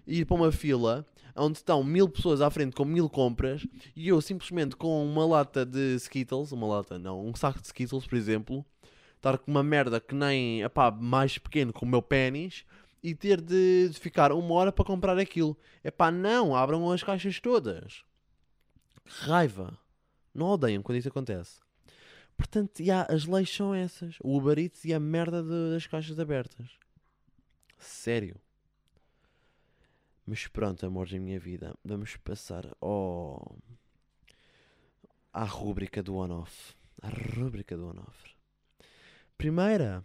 ir 0.08 0.26
para 0.26 0.36
uma 0.36 0.52
fila 0.52 1.06
onde 1.36 1.60
estão 1.60 1.84
mil 1.84 2.10
pessoas 2.10 2.42
à 2.42 2.50
frente 2.50 2.76
com 2.76 2.84
mil 2.84 3.08
compras 3.08 3.66
e 3.96 4.08
eu 4.08 4.20
simplesmente 4.22 4.76
com 4.76 5.06
uma 5.06 5.26
lata 5.26 5.64
de 5.64 5.96
Skittles, 5.96 6.52
uma 6.52 6.68
lata 6.68 6.98
não, 6.98 7.24
um 7.24 7.36
saco 7.36 7.62
de 7.62 7.68
Skittles, 7.68 8.08
por 8.08 8.18
exemplo, 8.18 8.66
estar 9.20 9.38
com 9.38 9.52
uma 9.52 9.62
merda 9.62 10.00
que 10.00 10.16
nem, 10.16 10.62
epá, 10.64 10.90
mais 10.90 11.38
pequeno 11.38 11.74
que 11.74 11.84
o 11.84 11.88
meu 11.88 12.02
pênis 12.02 12.66
e 13.04 13.14
ter 13.14 13.42
de, 13.42 13.90
de 13.90 14.00
ficar 14.00 14.32
uma 14.32 14.54
hora 14.56 14.72
para 14.72 14.86
comprar 14.86 15.18
aquilo. 15.18 15.58
Epá, 15.84 16.10
não, 16.10 16.56
abram 16.56 16.90
as 16.92 17.04
caixas 17.04 17.40
todas. 17.40 18.04
Raiva. 19.06 19.78
Não 20.34 20.48
odeiam 20.48 20.82
quando 20.82 20.98
isso 20.98 21.10
acontece. 21.10 21.60
Portanto, 22.38 22.84
já, 22.84 23.04
as 23.10 23.26
leis 23.26 23.54
são 23.54 23.74
essas. 23.76 24.16
O 24.22 24.38
Uber 24.38 24.58
Eats 24.58 24.86
e 24.86 24.94
a 24.94 25.00
merda 25.00 25.44
de- 25.44 25.72
das 25.74 25.86
caixas 25.86 26.18
abertas. 26.20 26.70
Sério. 27.78 28.36
Mas 30.26 30.48
pronto, 30.48 30.86
amores 30.86 31.12
da 31.12 31.20
minha 31.20 31.40
vida. 31.40 31.76
Vamos 31.84 32.16
passar 32.18 32.66
ao... 32.80 33.58
à 35.34 35.44
rúbrica 35.44 36.02
do 36.02 36.16
on-off. 36.16 36.76
À 37.02 37.10
rúbrica 37.10 37.76
do 37.76 37.88
on-off. 37.88 38.38
Primeira 39.39 40.03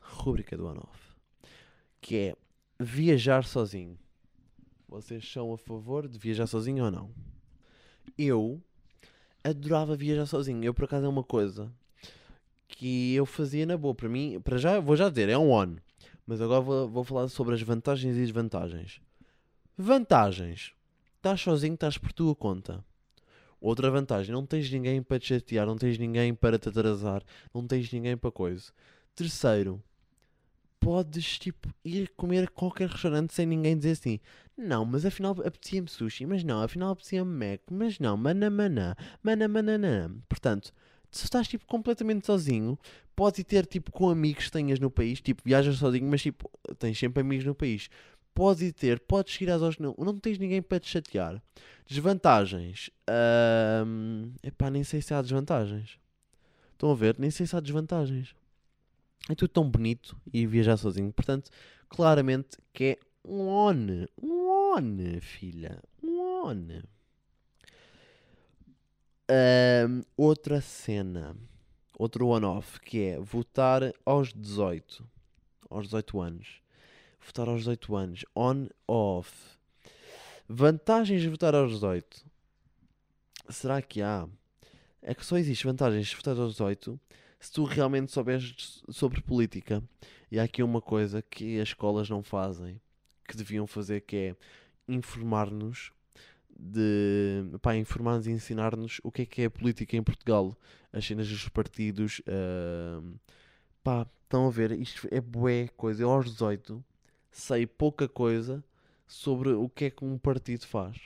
rúbrica 0.00 0.56
do 0.56 0.66
on-off. 0.66 1.14
Que 2.00 2.16
é 2.16 2.36
viajar 2.80 3.44
sozinho. 3.44 3.96
Vocês 4.88 5.30
são 5.30 5.52
a 5.52 5.56
favor 5.56 6.08
de 6.08 6.18
viajar 6.18 6.48
sozinho 6.48 6.84
ou 6.84 6.90
não? 6.90 7.14
Eu 8.18 8.60
adorava 9.44 9.94
viajar 9.94 10.26
sozinho. 10.26 10.64
Eu, 10.64 10.74
por 10.74 10.86
acaso, 10.86 11.06
é 11.06 11.08
uma 11.08 11.22
coisa 11.22 11.72
que 12.66 13.14
eu 13.14 13.24
fazia 13.24 13.64
na 13.64 13.76
boa. 13.76 13.94
Para 13.94 14.08
mim, 14.08 14.40
para 14.40 14.58
já, 14.58 14.80
vou 14.80 14.96
já 14.96 15.08
dizer, 15.08 15.28
é 15.28 15.38
um 15.38 15.52
on. 15.52 15.76
Mas 16.26 16.40
agora 16.40 16.60
vou, 16.60 16.88
vou 16.88 17.04
falar 17.04 17.28
sobre 17.28 17.54
as 17.54 17.62
vantagens 17.62 18.16
e 18.16 18.20
desvantagens. 18.20 19.00
Vantagens. 19.78 20.74
Estás 21.18 21.40
sozinho, 21.40 21.74
estás 21.74 21.98
por 21.98 22.12
tua 22.12 22.34
conta. 22.34 22.84
Outra 23.60 23.90
vantagem, 23.90 24.32
não 24.32 24.44
tens 24.44 24.70
ninguém 24.70 25.02
para 25.02 25.18
te 25.18 25.28
chatear, 25.28 25.66
não 25.66 25.76
tens 25.76 25.98
ninguém 25.98 26.34
para 26.34 26.58
te 26.58 26.68
atrasar, 26.68 27.22
não 27.54 27.66
tens 27.66 27.90
ninguém 27.92 28.16
para 28.16 28.30
coisa. 28.30 28.70
Terceiro, 29.14 29.82
podes 30.78 31.38
tipo 31.38 31.68
ir 31.84 32.10
comer 32.16 32.44
a 32.44 32.48
qualquer 32.48 32.88
restaurante 32.88 33.34
sem 33.34 33.46
ninguém 33.46 33.76
dizer 33.76 33.92
assim, 33.92 34.20
não, 34.56 34.84
mas 34.84 35.04
afinal 35.04 35.32
apetecia-me 35.32 35.88
sushi, 35.88 36.26
mas 36.26 36.44
não, 36.44 36.62
afinal 36.62 36.90
apetecia-me 36.90 37.30
Mac, 37.30 37.60
mas 37.70 37.98
não, 37.98 38.16
mana 38.16 38.48
mana, 38.50 38.96
mana 39.22 39.48
mananã. 39.48 40.14
Portanto, 40.28 40.72
se 41.10 41.24
estás 41.24 41.48
tipo 41.48 41.66
completamente 41.66 42.26
sozinho, 42.26 42.78
podes 43.16 43.40
ir 43.40 43.44
ter 43.44 43.66
tipo 43.66 43.90
com 43.90 44.10
amigos 44.10 44.44
que 44.44 44.52
tenhas 44.52 44.78
no 44.78 44.90
país, 44.90 45.20
tipo 45.20 45.42
viajas 45.44 45.76
sozinho, 45.76 46.06
mas 46.08 46.22
tipo 46.22 46.50
tens 46.78 46.98
sempre 46.98 47.20
amigos 47.20 47.44
no 47.44 47.54
país. 47.54 47.88
Podes 48.36 48.60
ir 48.60 48.72
ter, 48.74 49.00
podes 49.00 49.40
ir 49.40 49.50
às 49.50 49.62
horas, 49.62 49.78
não, 49.78 49.94
não 49.96 50.18
tens 50.18 50.38
ninguém 50.38 50.60
para 50.60 50.78
te 50.78 50.90
chatear. 50.90 51.42
Desvantagens. 51.86 52.90
Ahm, 53.08 54.34
epá, 54.42 54.68
nem 54.68 54.84
sei 54.84 55.00
se 55.00 55.14
há 55.14 55.22
desvantagens. 55.22 55.98
Estão 56.72 56.90
a 56.90 56.94
ver? 56.94 57.16
Nem 57.18 57.30
sei 57.30 57.46
se 57.46 57.56
há 57.56 57.60
desvantagens. 57.60 58.34
É 59.30 59.34
tudo 59.34 59.48
tão 59.48 59.70
bonito 59.70 60.14
e 60.30 60.46
viajar 60.46 60.76
sozinho. 60.76 61.10
Portanto, 61.14 61.50
claramente 61.88 62.58
que 62.74 62.84
é 62.84 62.98
um 63.24 63.48
on. 63.48 64.06
Um 64.22 64.76
on, 64.76 65.20
filha. 65.22 65.82
Um 66.02 66.20
on. 66.20 66.82
Ahm, 69.30 70.02
outra 70.14 70.60
cena. 70.60 71.34
Outro 71.98 72.26
on-off 72.28 72.78
que 72.80 73.02
é 73.02 73.18
votar 73.18 73.94
aos 74.04 74.30
18. 74.34 75.08
Aos 75.70 75.86
18 75.86 76.20
anos. 76.20 76.65
Votar 77.26 77.48
aos 77.48 77.60
18 77.60 77.96
anos. 77.96 78.24
On-off. 78.34 79.32
Vantagens 80.48 81.20
de 81.20 81.28
votar 81.28 81.54
aos 81.54 81.72
18. 81.72 82.24
Será 83.48 83.82
que 83.82 84.00
há? 84.00 84.28
É 85.02 85.14
que 85.14 85.26
só 85.26 85.36
existe 85.36 85.66
vantagens 85.66 86.06
de 86.06 86.16
votar 86.16 86.36
aos 86.38 86.52
18 86.52 86.98
se 87.40 87.52
tu 87.52 87.64
realmente 87.64 88.12
souberes 88.12 88.82
sobre 88.90 89.20
política. 89.20 89.82
E 90.30 90.38
há 90.38 90.44
aqui 90.44 90.62
uma 90.62 90.80
coisa 90.80 91.20
que 91.20 91.60
as 91.60 91.68
escolas 91.68 92.08
não 92.08 92.22
fazem, 92.22 92.80
que 93.26 93.36
deviam 93.36 93.66
fazer, 93.66 94.02
que 94.02 94.16
é 94.16 94.36
informar-nos 94.88 95.92
de 96.58 97.44
pá, 97.60 97.76
informar-nos 97.76 98.26
e 98.26 98.30
ensinar-nos 98.30 99.00
o 99.02 99.12
que 99.12 99.22
é 99.22 99.26
que 99.26 99.42
é 99.42 99.44
a 99.46 99.50
política 99.50 99.96
em 99.96 100.02
Portugal, 100.02 100.56
as 100.92 101.04
cenas 101.04 101.28
dos 101.28 101.48
partidos. 101.48 102.22
ahm, 102.26 103.14
pá, 103.82 104.06
estão 104.22 104.46
a 104.46 104.50
ver? 104.50 104.72
Isto 104.72 105.08
é 105.10 105.20
bué 105.20 105.68
coisa. 105.76 106.02
Eu 106.02 106.10
aos 106.10 106.26
18 106.30 106.82
sei 107.36 107.66
pouca 107.66 108.08
coisa 108.08 108.64
sobre 109.06 109.50
o 109.50 109.68
que 109.68 109.86
é 109.86 109.90
que 109.90 110.04
um 110.04 110.16
partido 110.16 110.66
faz. 110.66 110.96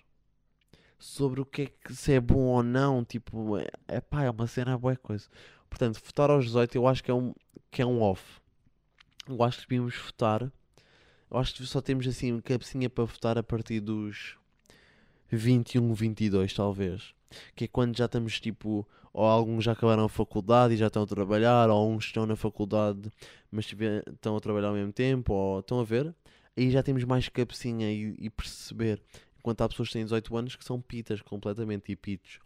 Sobre 0.98 1.40
o 1.40 1.44
que 1.44 1.62
é 1.62 1.66
que 1.66 1.94
se 1.94 2.12
é 2.12 2.20
bom 2.20 2.44
ou 2.44 2.62
não, 2.62 3.04
tipo, 3.04 3.58
é, 3.58 3.66
é 3.88 4.00
pá, 4.00 4.22
é 4.22 4.30
uma 4.30 4.46
cena 4.46 4.78
bué 4.78 4.96
coisa. 4.96 5.28
Portanto, 5.68 6.00
votar 6.04 6.30
aos 6.30 6.44
18 6.44 6.76
eu 6.76 6.86
acho 6.86 7.02
que 7.02 7.10
é 7.10 7.14
um, 7.14 7.34
que 7.70 7.82
é 7.82 7.86
um 7.86 8.00
off. 8.00 8.40
Eu 9.28 9.42
acho 9.42 9.58
que 9.58 9.68
devíamos 9.68 9.96
votar. 9.96 10.42
Eu 10.42 11.36
acho 11.36 11.54
que 11.54 11.66
só 11.66 11.80
temos 11.80 12.06
assim 12.06 12.40
cabecinha 12.40 12.88
para 12.88 13.04
votar 13.04 13.36
a 13.36 13.42
partir 13.42 13.80
dos 13.80 14.36
21, 15.30 15.92
22, 15.92 16.52
talvez. 16.54 17.14
Que 17.54 17.64
é 17.64 17.68
quando 17.68 17.96
já 17.96 18.06
estamos 18.06 18.40
tipo, 18.40 18.86
ou 19.12 19.24
alguns 19.24 19.64
já 19.64 19.72
acabaram 19.72 20.04
a 20.04 20.08
faculdade 20.08 20.74
e 20.74 20.76
já 20.76 20.86
estão 20.88 21.02
a 21.02 21.06
trabalhar, 21.06 21.70
ou 21.70 21.90
uns 21.90 22.04
estão 22.06 22.26
na 22.26 22.36
faculdade, 22.36 23.10
mas 23.50 23.66
estão 24.12 24.36
a 24.36 24.40
trabalhar 24.40 24.68
ao 24.68 24.74
mesmo 24.74 24.92
tempo, 24.92 25.32
ou 25.32 25.60
estão 25.60 25.80
a 25.80 25.84
ver. 25.84 26.14
Aí 26.56 26.70
já 26.70 26.82
temos 26.82 27.04
mais 27.04 27.28
cabecinha 27.28 27.90
e, 27.90 28.14
e 28.18 28.30
perceber. 28.30 29.00
Enquanto 29.38 29.62
há 29.62 29.68
pessoas 29.68 29.88
que 29.88 29.94
têm 29.94 30.04
18 30.04 30.36
anos 30.36 30.56
que 30.56 30.64
são 30.64 30.80
pitas 30.80 31.22
completamente 31.22 31.90
e 31.90 31.96
pitos. 31.96 32.38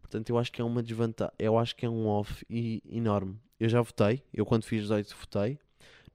Portanto, 0.00 0.30
eu 0.30 0.38
acho 0.38 0.50
que 0.52 0.60
é 0.60 0.64
uma 0.64 0.82
desvantagem. 0.82 1.34
Eu 1.38 1.58
acho 1.58 1.74
que 1.76 1.84
é 1.84 1.88
um 1.88 2.06
off 2.06 2.44
e- 2.48 2.82
enorme. 2.90 3.38
Eu 3.58 3.68
já 3.68 3.80
votei. 3.82 4.22
Eu, 4.32 4.44
quando 4.46 4.64
fiz 4.64 4.82
18, 4.82 5.14
votei. 5.18 5.58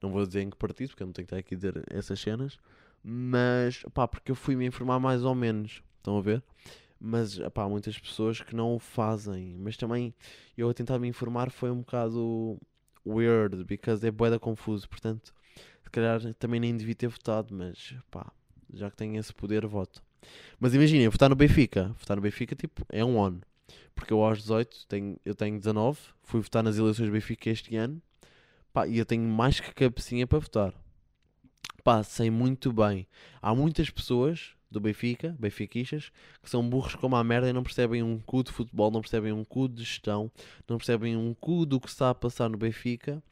Não 0.00 0.10
vou 0.10 0.24
dizer 0.26 0.42
em 0.42 0.50
que 0.50 0.56
partido, 0.56 0.90
porque 0.90 1.02
eu 1.02 1.06
não 1.06 1.12
tenho 1.12 1.26
que 1.26 1.34
estar 1.34 1.40
aqui 1.40 1.54
a 1.54 1.56
dizer 1.56 1.84
essas 1.90 2.20
cenas. 2.20 2.58
Mas, 3.02 3.82
pá, 3.94 4.06
porque 4.06 4.30
eu 4.30 4.36
fui-me 4.36 4.66
informar 4.66 4.98
mais 5.00 5.24
ou 5.24 5.34
menos. 5.34 5.82
Estão 5.98 6.16
a 6.18 6.20
ver? 6.20 6.42
Mas, 7.00 7.38
há 7.40 7.68
muitas 7.68 7.98
pessoas 7.98 8.40
que 8.40 8.56
não 8.56 8.74
o 8.74 8.78
fazem. 8.78 9.56
Mas 9.58 9.76
também, 9.76 10.14
eu 10.56 10.68
a 10.68 10.74
tentar 10.74 10.98
me 10.98 11.08
informar 11.08 11.50
foi 11.50 11.70
um 11.70 11.78
bocado 11.78 12.58
weird, 13.06 13.64
because 13.64 14.06
é 14.06 14.10
boeda 14.10 14.38
confuso. 14.38 14.88
Portanto, 14.88 15.32
se 15.82 15.90
calhar 15.90 16.34
também 16.34 16.60
nem 16.60 16.76
devia 16.76 16.94
ter 16.94 17.08
votado, 17.08 17.54
mas, 17.54 17.94
pá, 18.10 18.30
já 18.72 18.90
que 18.90 18.96
tenho 18.96 19.18
esse 19.18 19.32
poder, 19.32 19.66
voto. 19.66 20.02
Mas 20.58 20.74
imaginem, 20.74 21.08
votar 21.08 21.30
no 21.30 21.36
Benfica. 21.36 21.94
Votar 21.98 22.16
no 22.16 22.22
Benfica, 22.22 22.54
tipo, 22.54 22.84
é 22.88 23.04
um 23.04 23.16
on. 23.16 23.38
Porque 23.94 24.12
eu 24.12 24.22
aos 24.22 24.38
18, 24.38 24.86
tenho, 24.86 25.18
eu 25.24 25.34
tenho 25.34 25.58
19, 25.58 25.98
fui 26.22 26.40
votar 26.40 26.62
nas 26.62 26.76
eleições 26.76 27.06
do 27.06 27.12
Benfica 27.12 27.50
este 27.50 27.76
ano. 27.76 28.00
Pá, 28.72 28.86
e 28.86 28.98
eu 28.98 29.06
tenho 29.06 29.24
mais 29.24 29.60
que 29.60 29.72
cabecinha 29.74 30.26
para 30.26 30.38
votar. 30.38 30.74
Pá, 31.82 32.02
sei 32.02 32.30
muito 32.30 32.72
bem. 32.72 33.06
Há 33.40 33.54
muitas 33.54 33.88
pessoas 33.90 34.54
do 34.70 34.80
Benfica, 34.80 35.34
benfiquistas, 35.38 36.10
que 36.42 36.50
são 36.50 36.68
burros 36.68 36.94
como 36.94 37.16
a 37.16 37.24
merda 37.24 37.48
e 37.48 37.52
não 37.52 37.62
percebem 37.62 38.02
um 38.02 38.18
cu 38.18 38.42
de 38.42 38.52
futebol, 38.52 38.90
não 38.90 39.00
percebem 39.00 39.32
um 39.32 39.44
cu 39.44 39.68
de 39.68 39.82
gestão, 39.82 40.30
não 40.68 40.76
percebem 40.76 41.16
um 41.16 41.34
cu 41.34 41.64
do 41.64 41.80
que 41.80 41.88
está 41.88 42.10
a 42.10 42.14
passar 42.14 42.48
no 42.50 42.58
Benfica 42.58 43.22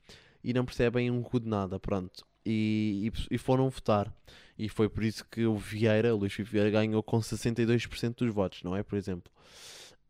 e 0.42 0.52
não 0.54 0.64
percebem 0.64 1.10
um 1.10 1.22
cu 1.22 1.40
de 1.40 1.48
nada, 1.48 1.78
pronto. 1.78 2.24
E, 2.44 3.10
e, 3.30 3.34
e 3.34 3.38
foram 3.38 3.68
votar. 3.68 4.12
E 4.58 4.68
foi 4.68 4.88
por 4.88 5.02
isso 5.02 5.24
que 5.30 5.44
o 5.44 5.56
Vieira, 5.56 6.14
o 6.14 6.18
Luís 6.18 6.34
Vieira, 6.34 6.70
ganhou 6.70 7.02
com 7.02 7.18
62% 7.18 8.14
dos 8.16 8.32
votos, 8.32 8.62
não 8.62 8.74
é? 8.74 8.82
Por 8.82 8.96
exemplo. 8.96 9.30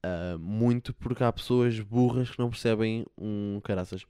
Uh, 0.04 0.38
muito 0.38 0.94
porque 0.94 1.24
há 1.24 1.32
pessoas 1.32 1.80
burras 1.80 2.30
que 2.30 2.38
não 2.38 2.50
percebem 2.50 3.04
um 3.18 3.60
caraças. 3.64 4.04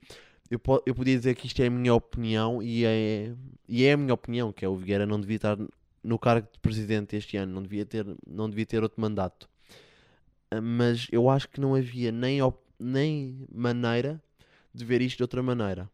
Eu, 0.49 0.61
eu 0.85 0.93
podia 0.93 1.17
dizer 1.17 1.35
que 1.35 1.47
isto 1.47 1.61
é 1.61 1.67
a 1.67 1.69
minha 1.69 1.93
opinião 1.93 2.61
e 2.61 2.85
é, 2.85 3.33
e 3.67 3.83
é 3.83 3.93
a 3.93 3.97
minha 3.97 4.13
opinião, 4.13 4.53
que 4.53 4.63
é 4.63 4.69
o 4.69 4.75
Vieira 4.75 5.05
não 5.05 5.19
devia 5.19 5.37
estar 5.37 5.57
no 6.03 6.17
cargo 6.17 6.47
de 6.51 6.59
presidente 6.59 7.15
este 7.15 7.37
ano, 7.37 7.53
não 7.53 7.63
devia 7.63 7.85
ter, 7.85 8.05
não 8.25 8.49
devia 8.49 8.65
ter 8.65 8.83
outro 8.83 9.01
mandato. 9.01 9.49
Uh, 10.53 10.61
mas 10.61 11.07
eu 11.11 11.29
acho 11.29 11.49
que 11.49 11.59
não 11.59 11.75
havia 11.75 12.11
nem, 12.11 12.39
nem 12.79 13.45
maneira 13.51 14.21
de 14.73 14.85
ver 14.85 15.01
isto 15.01 15.17
de 15.17 15.23
outra 15.23 15.41
maneira. 15.41 15.89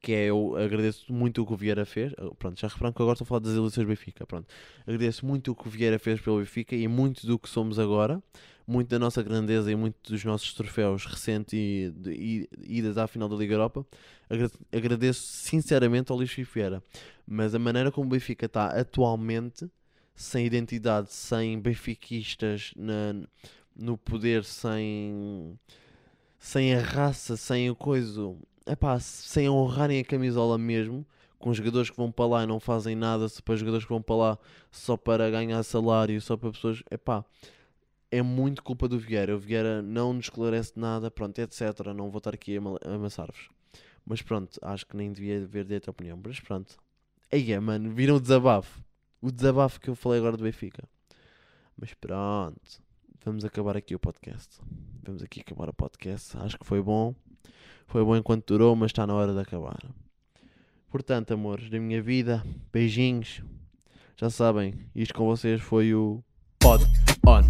Que 0.00 0.12
é 0.12 0.26
eu 0.26 0.56
agradeço 0.56 1.12
muito 1.12 1.42
o 1.42 1.46
que 1.46 1.52
o 1.52 1.56
Vieira 1.56 1.84
fez. 1.84 2.12
Pronto, 2.38 2.60
já 2.60 2.68
repararam 2.68 2.92
que 2.92 3.02
agora 3.02 3.14
estou 3.14 3.24
a 3.24 3.28
falar 3.28 3.40
das 3.40 3.54
eleições 3.54 3.84
do 3.84 3.88
Benfica. 3.88 4.26
Pronto, 4.26 4.46
agradeço 4.86 5.24
muito 5.26 5.52
o 5.52 5.54
que 5.54 5.66
o 5.66 5.70
Vieira 5.70 5.98
fez 5.98 6.20
pelo 6.20 6.38
Benfica 6.38 6.74
e 6.76 6.86
muito 6.88 7.26
do 7.26 7.38
que 7.38 7.48
somos 7.48 7.78
agora, 7.78 8.22
muito 8.66 8.88
da 8.88 8.98
nossa 8.98 9.22
grandeza 9.22 9.70
e 9.70 9.76
muito 9.76 9.96
dos 10.10 10.24
nossos 10.24 10.52
troféus 10.54 11.04
recentes 11.06 11.52
e, 11.54 11.92
e 12.06 12.48
idas 12.78 12.96
à 12.98 13.06
final 13.06 13.28
da 13.28 13.36
Liga 13.36 13.54
Europa. 13.54 13.86
Agra- 14.28 14.50
agradeço 14.72 15.20
sinceramente 15.22 16.10
ao 16.10 16.18
Luís 16.18 16.32
Vieira, 16.32 16.82
mas 17.26 17.54
a 17.54 17.58
maneira 17.58 17.90
como 17.92 18.06
o 18.06 18.10
Benfica 18.10 18.46
está 18.46 18.66
atualmente, 18.68 19.70
sem 20.14 20.46
identidade, 20.46 21.12
sem 21.12 21.58
benfiquistas 21.58 22.72
na, 22.76 23.14
no 23.76 23.98
poder, 23.98 24.44
sem 24.44 25.58
sem 26.38 26.74
a 26.74 26.80
raça, 26.80 27.36
sem 27.36 27.70
o 27.70 27.74
coisa, 27.74 28.36
epá, 28.66 28.98
sem 29.00 29.48
honrarem 29.48 30.00
a 30.00 30.04
camisola 30.04 30.56
mesmo, 30.58 31.06
com 31.38 31.52
jogadores 31.52 31.90
que 31.90 31.96
vão 31.96 32.10
para 32.10 32.26
lá 32.26 32.42
e 32.44 32.46
não 32.46 32.58
fazem 32.58 32.94
nada, 32.96 33.26
para 33.44 33.56
jogadores 33.56 33.84
que 33.84 33.92
vão 33.92 34.00
para 34.02 34.16
lá 34.16 34.38
só 34.70 34.96
para 34.96 35.30
ganhar 35.30 35.62
salário, 35.62 36.20
só 36.20 36.36
para 36.36 36.50
pessoas, 36.50 36.82
epá, 36.90 37.24
é 38.10 38.22
muito 38.22 38.62
culpa 38.62 38.88
do 38.88 38.98
Vieira. 38.98 39.34
O 39.34 39.38
Vieira 39.38 39.82
não 39.82 40.12
nos 40.12 40.26
esclarece 40.26 40.72
nada, 40.76 41.10
pronto, 41.10 41.38
etc. 41.38 41.60
Não 41.94 42.10
vou 42.10 42.18
estar 42.18 42.32
aqui 42.34 42.56
a 42.56 42.58
ama- 42.60 42.78
a 42.84 42.94
amassar-vos. 42.94 43.48
Mas 44.06 44.22
pronto, 44.22 44.58
acho 44.62 44.86
que 44.86 44.96
nem 44.96 45.12
devia 45.12 45.42
haver 45.42 45.64
direito 45.64 45.88
à 45.88 45.90
opinião. 45.90 46.18
Mas 46.24 46.38
pronto. 46.38 46.76
Aí 47.32 47.50
é, 47.52 47.58
mano, 47.58 47.90
viram 47.90 48.16
o 48.16 48.20
desabafo. 48.20 48.82
O 49.20 49.32
desabafo 49.32 49.80
que 49.80 49.88
eu 49.90 49.96
falei 49.96 50.20
agora 50.20 50.36
do 50.36 50.44
Benfica. 50.44 50.84
Mas 51.76 51.92
pronto, 51.94 52.60
vamos 53.24 53.44
acabar 53.44 53.76
aqui 53.76 53.94
o 53.94 53.98
podcast. 53.98 54.60
Vamos 55.02 55.22
aqui 55.22 55.40
acabar 55.40 55.68
o 55.68 55.74
podcast. 55.74 56.36
Acho 56.36 56.56
que 56.58 56.64
foi 56.66 56.80
bom. 56.80 57.14
Foi 57.86 58.04
bom 58.04 58.16
enquanto 58.16 58.46
durou, 58.46 58.74
mas 58.74 58.90
está 58.90 59.06
na 59.06 59.14
hora 59.14 59.32
de 59.32 59.40
acabar. 59.40 59.78
Portanto, 60.90 61.32
amores 61.34 61.68
da 61.70 61.78
minha 61.78 62.00
vida, 62.02 62.42
beijinhos. 62.72 63.42
Já 64.16 64.30
sabem, 64.30 64.74
isto 64.94 65.14
com 65.14 65.26
vocês 65.26 65.60
foi 65.60 65.94
o 65.94 66.22
Pod 66.60 66.84
On 67.26 67.40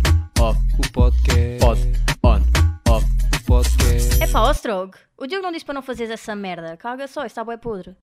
Off. 0.42 0.58
O 0.78 0.92
podcast. 0.92 1.58
Pod 1.60 1.80
On 2.24 2.92
Off. 2.92 3.06
O 3.06 3.46
podcast. 3.46 4.22
É 4.22 4.26
pá, 4.26 4.40
ó 4.42 4.50
Strog, 4.50 4.96
o 5.18 5.26
Diogo 5.26 5.44
não 5.44 5.52
disse 5.52 5.64
para 5.64 5.74
não 5.74 5.82
fazeres 5.82 6.10
essa 6.12 6.34
merda. 6.34 6.76
Caga 6.76 7.06
só, 7.06 7.24
está 7.24 7.44
bué 7.44 7.56
podre. 7.56 7.94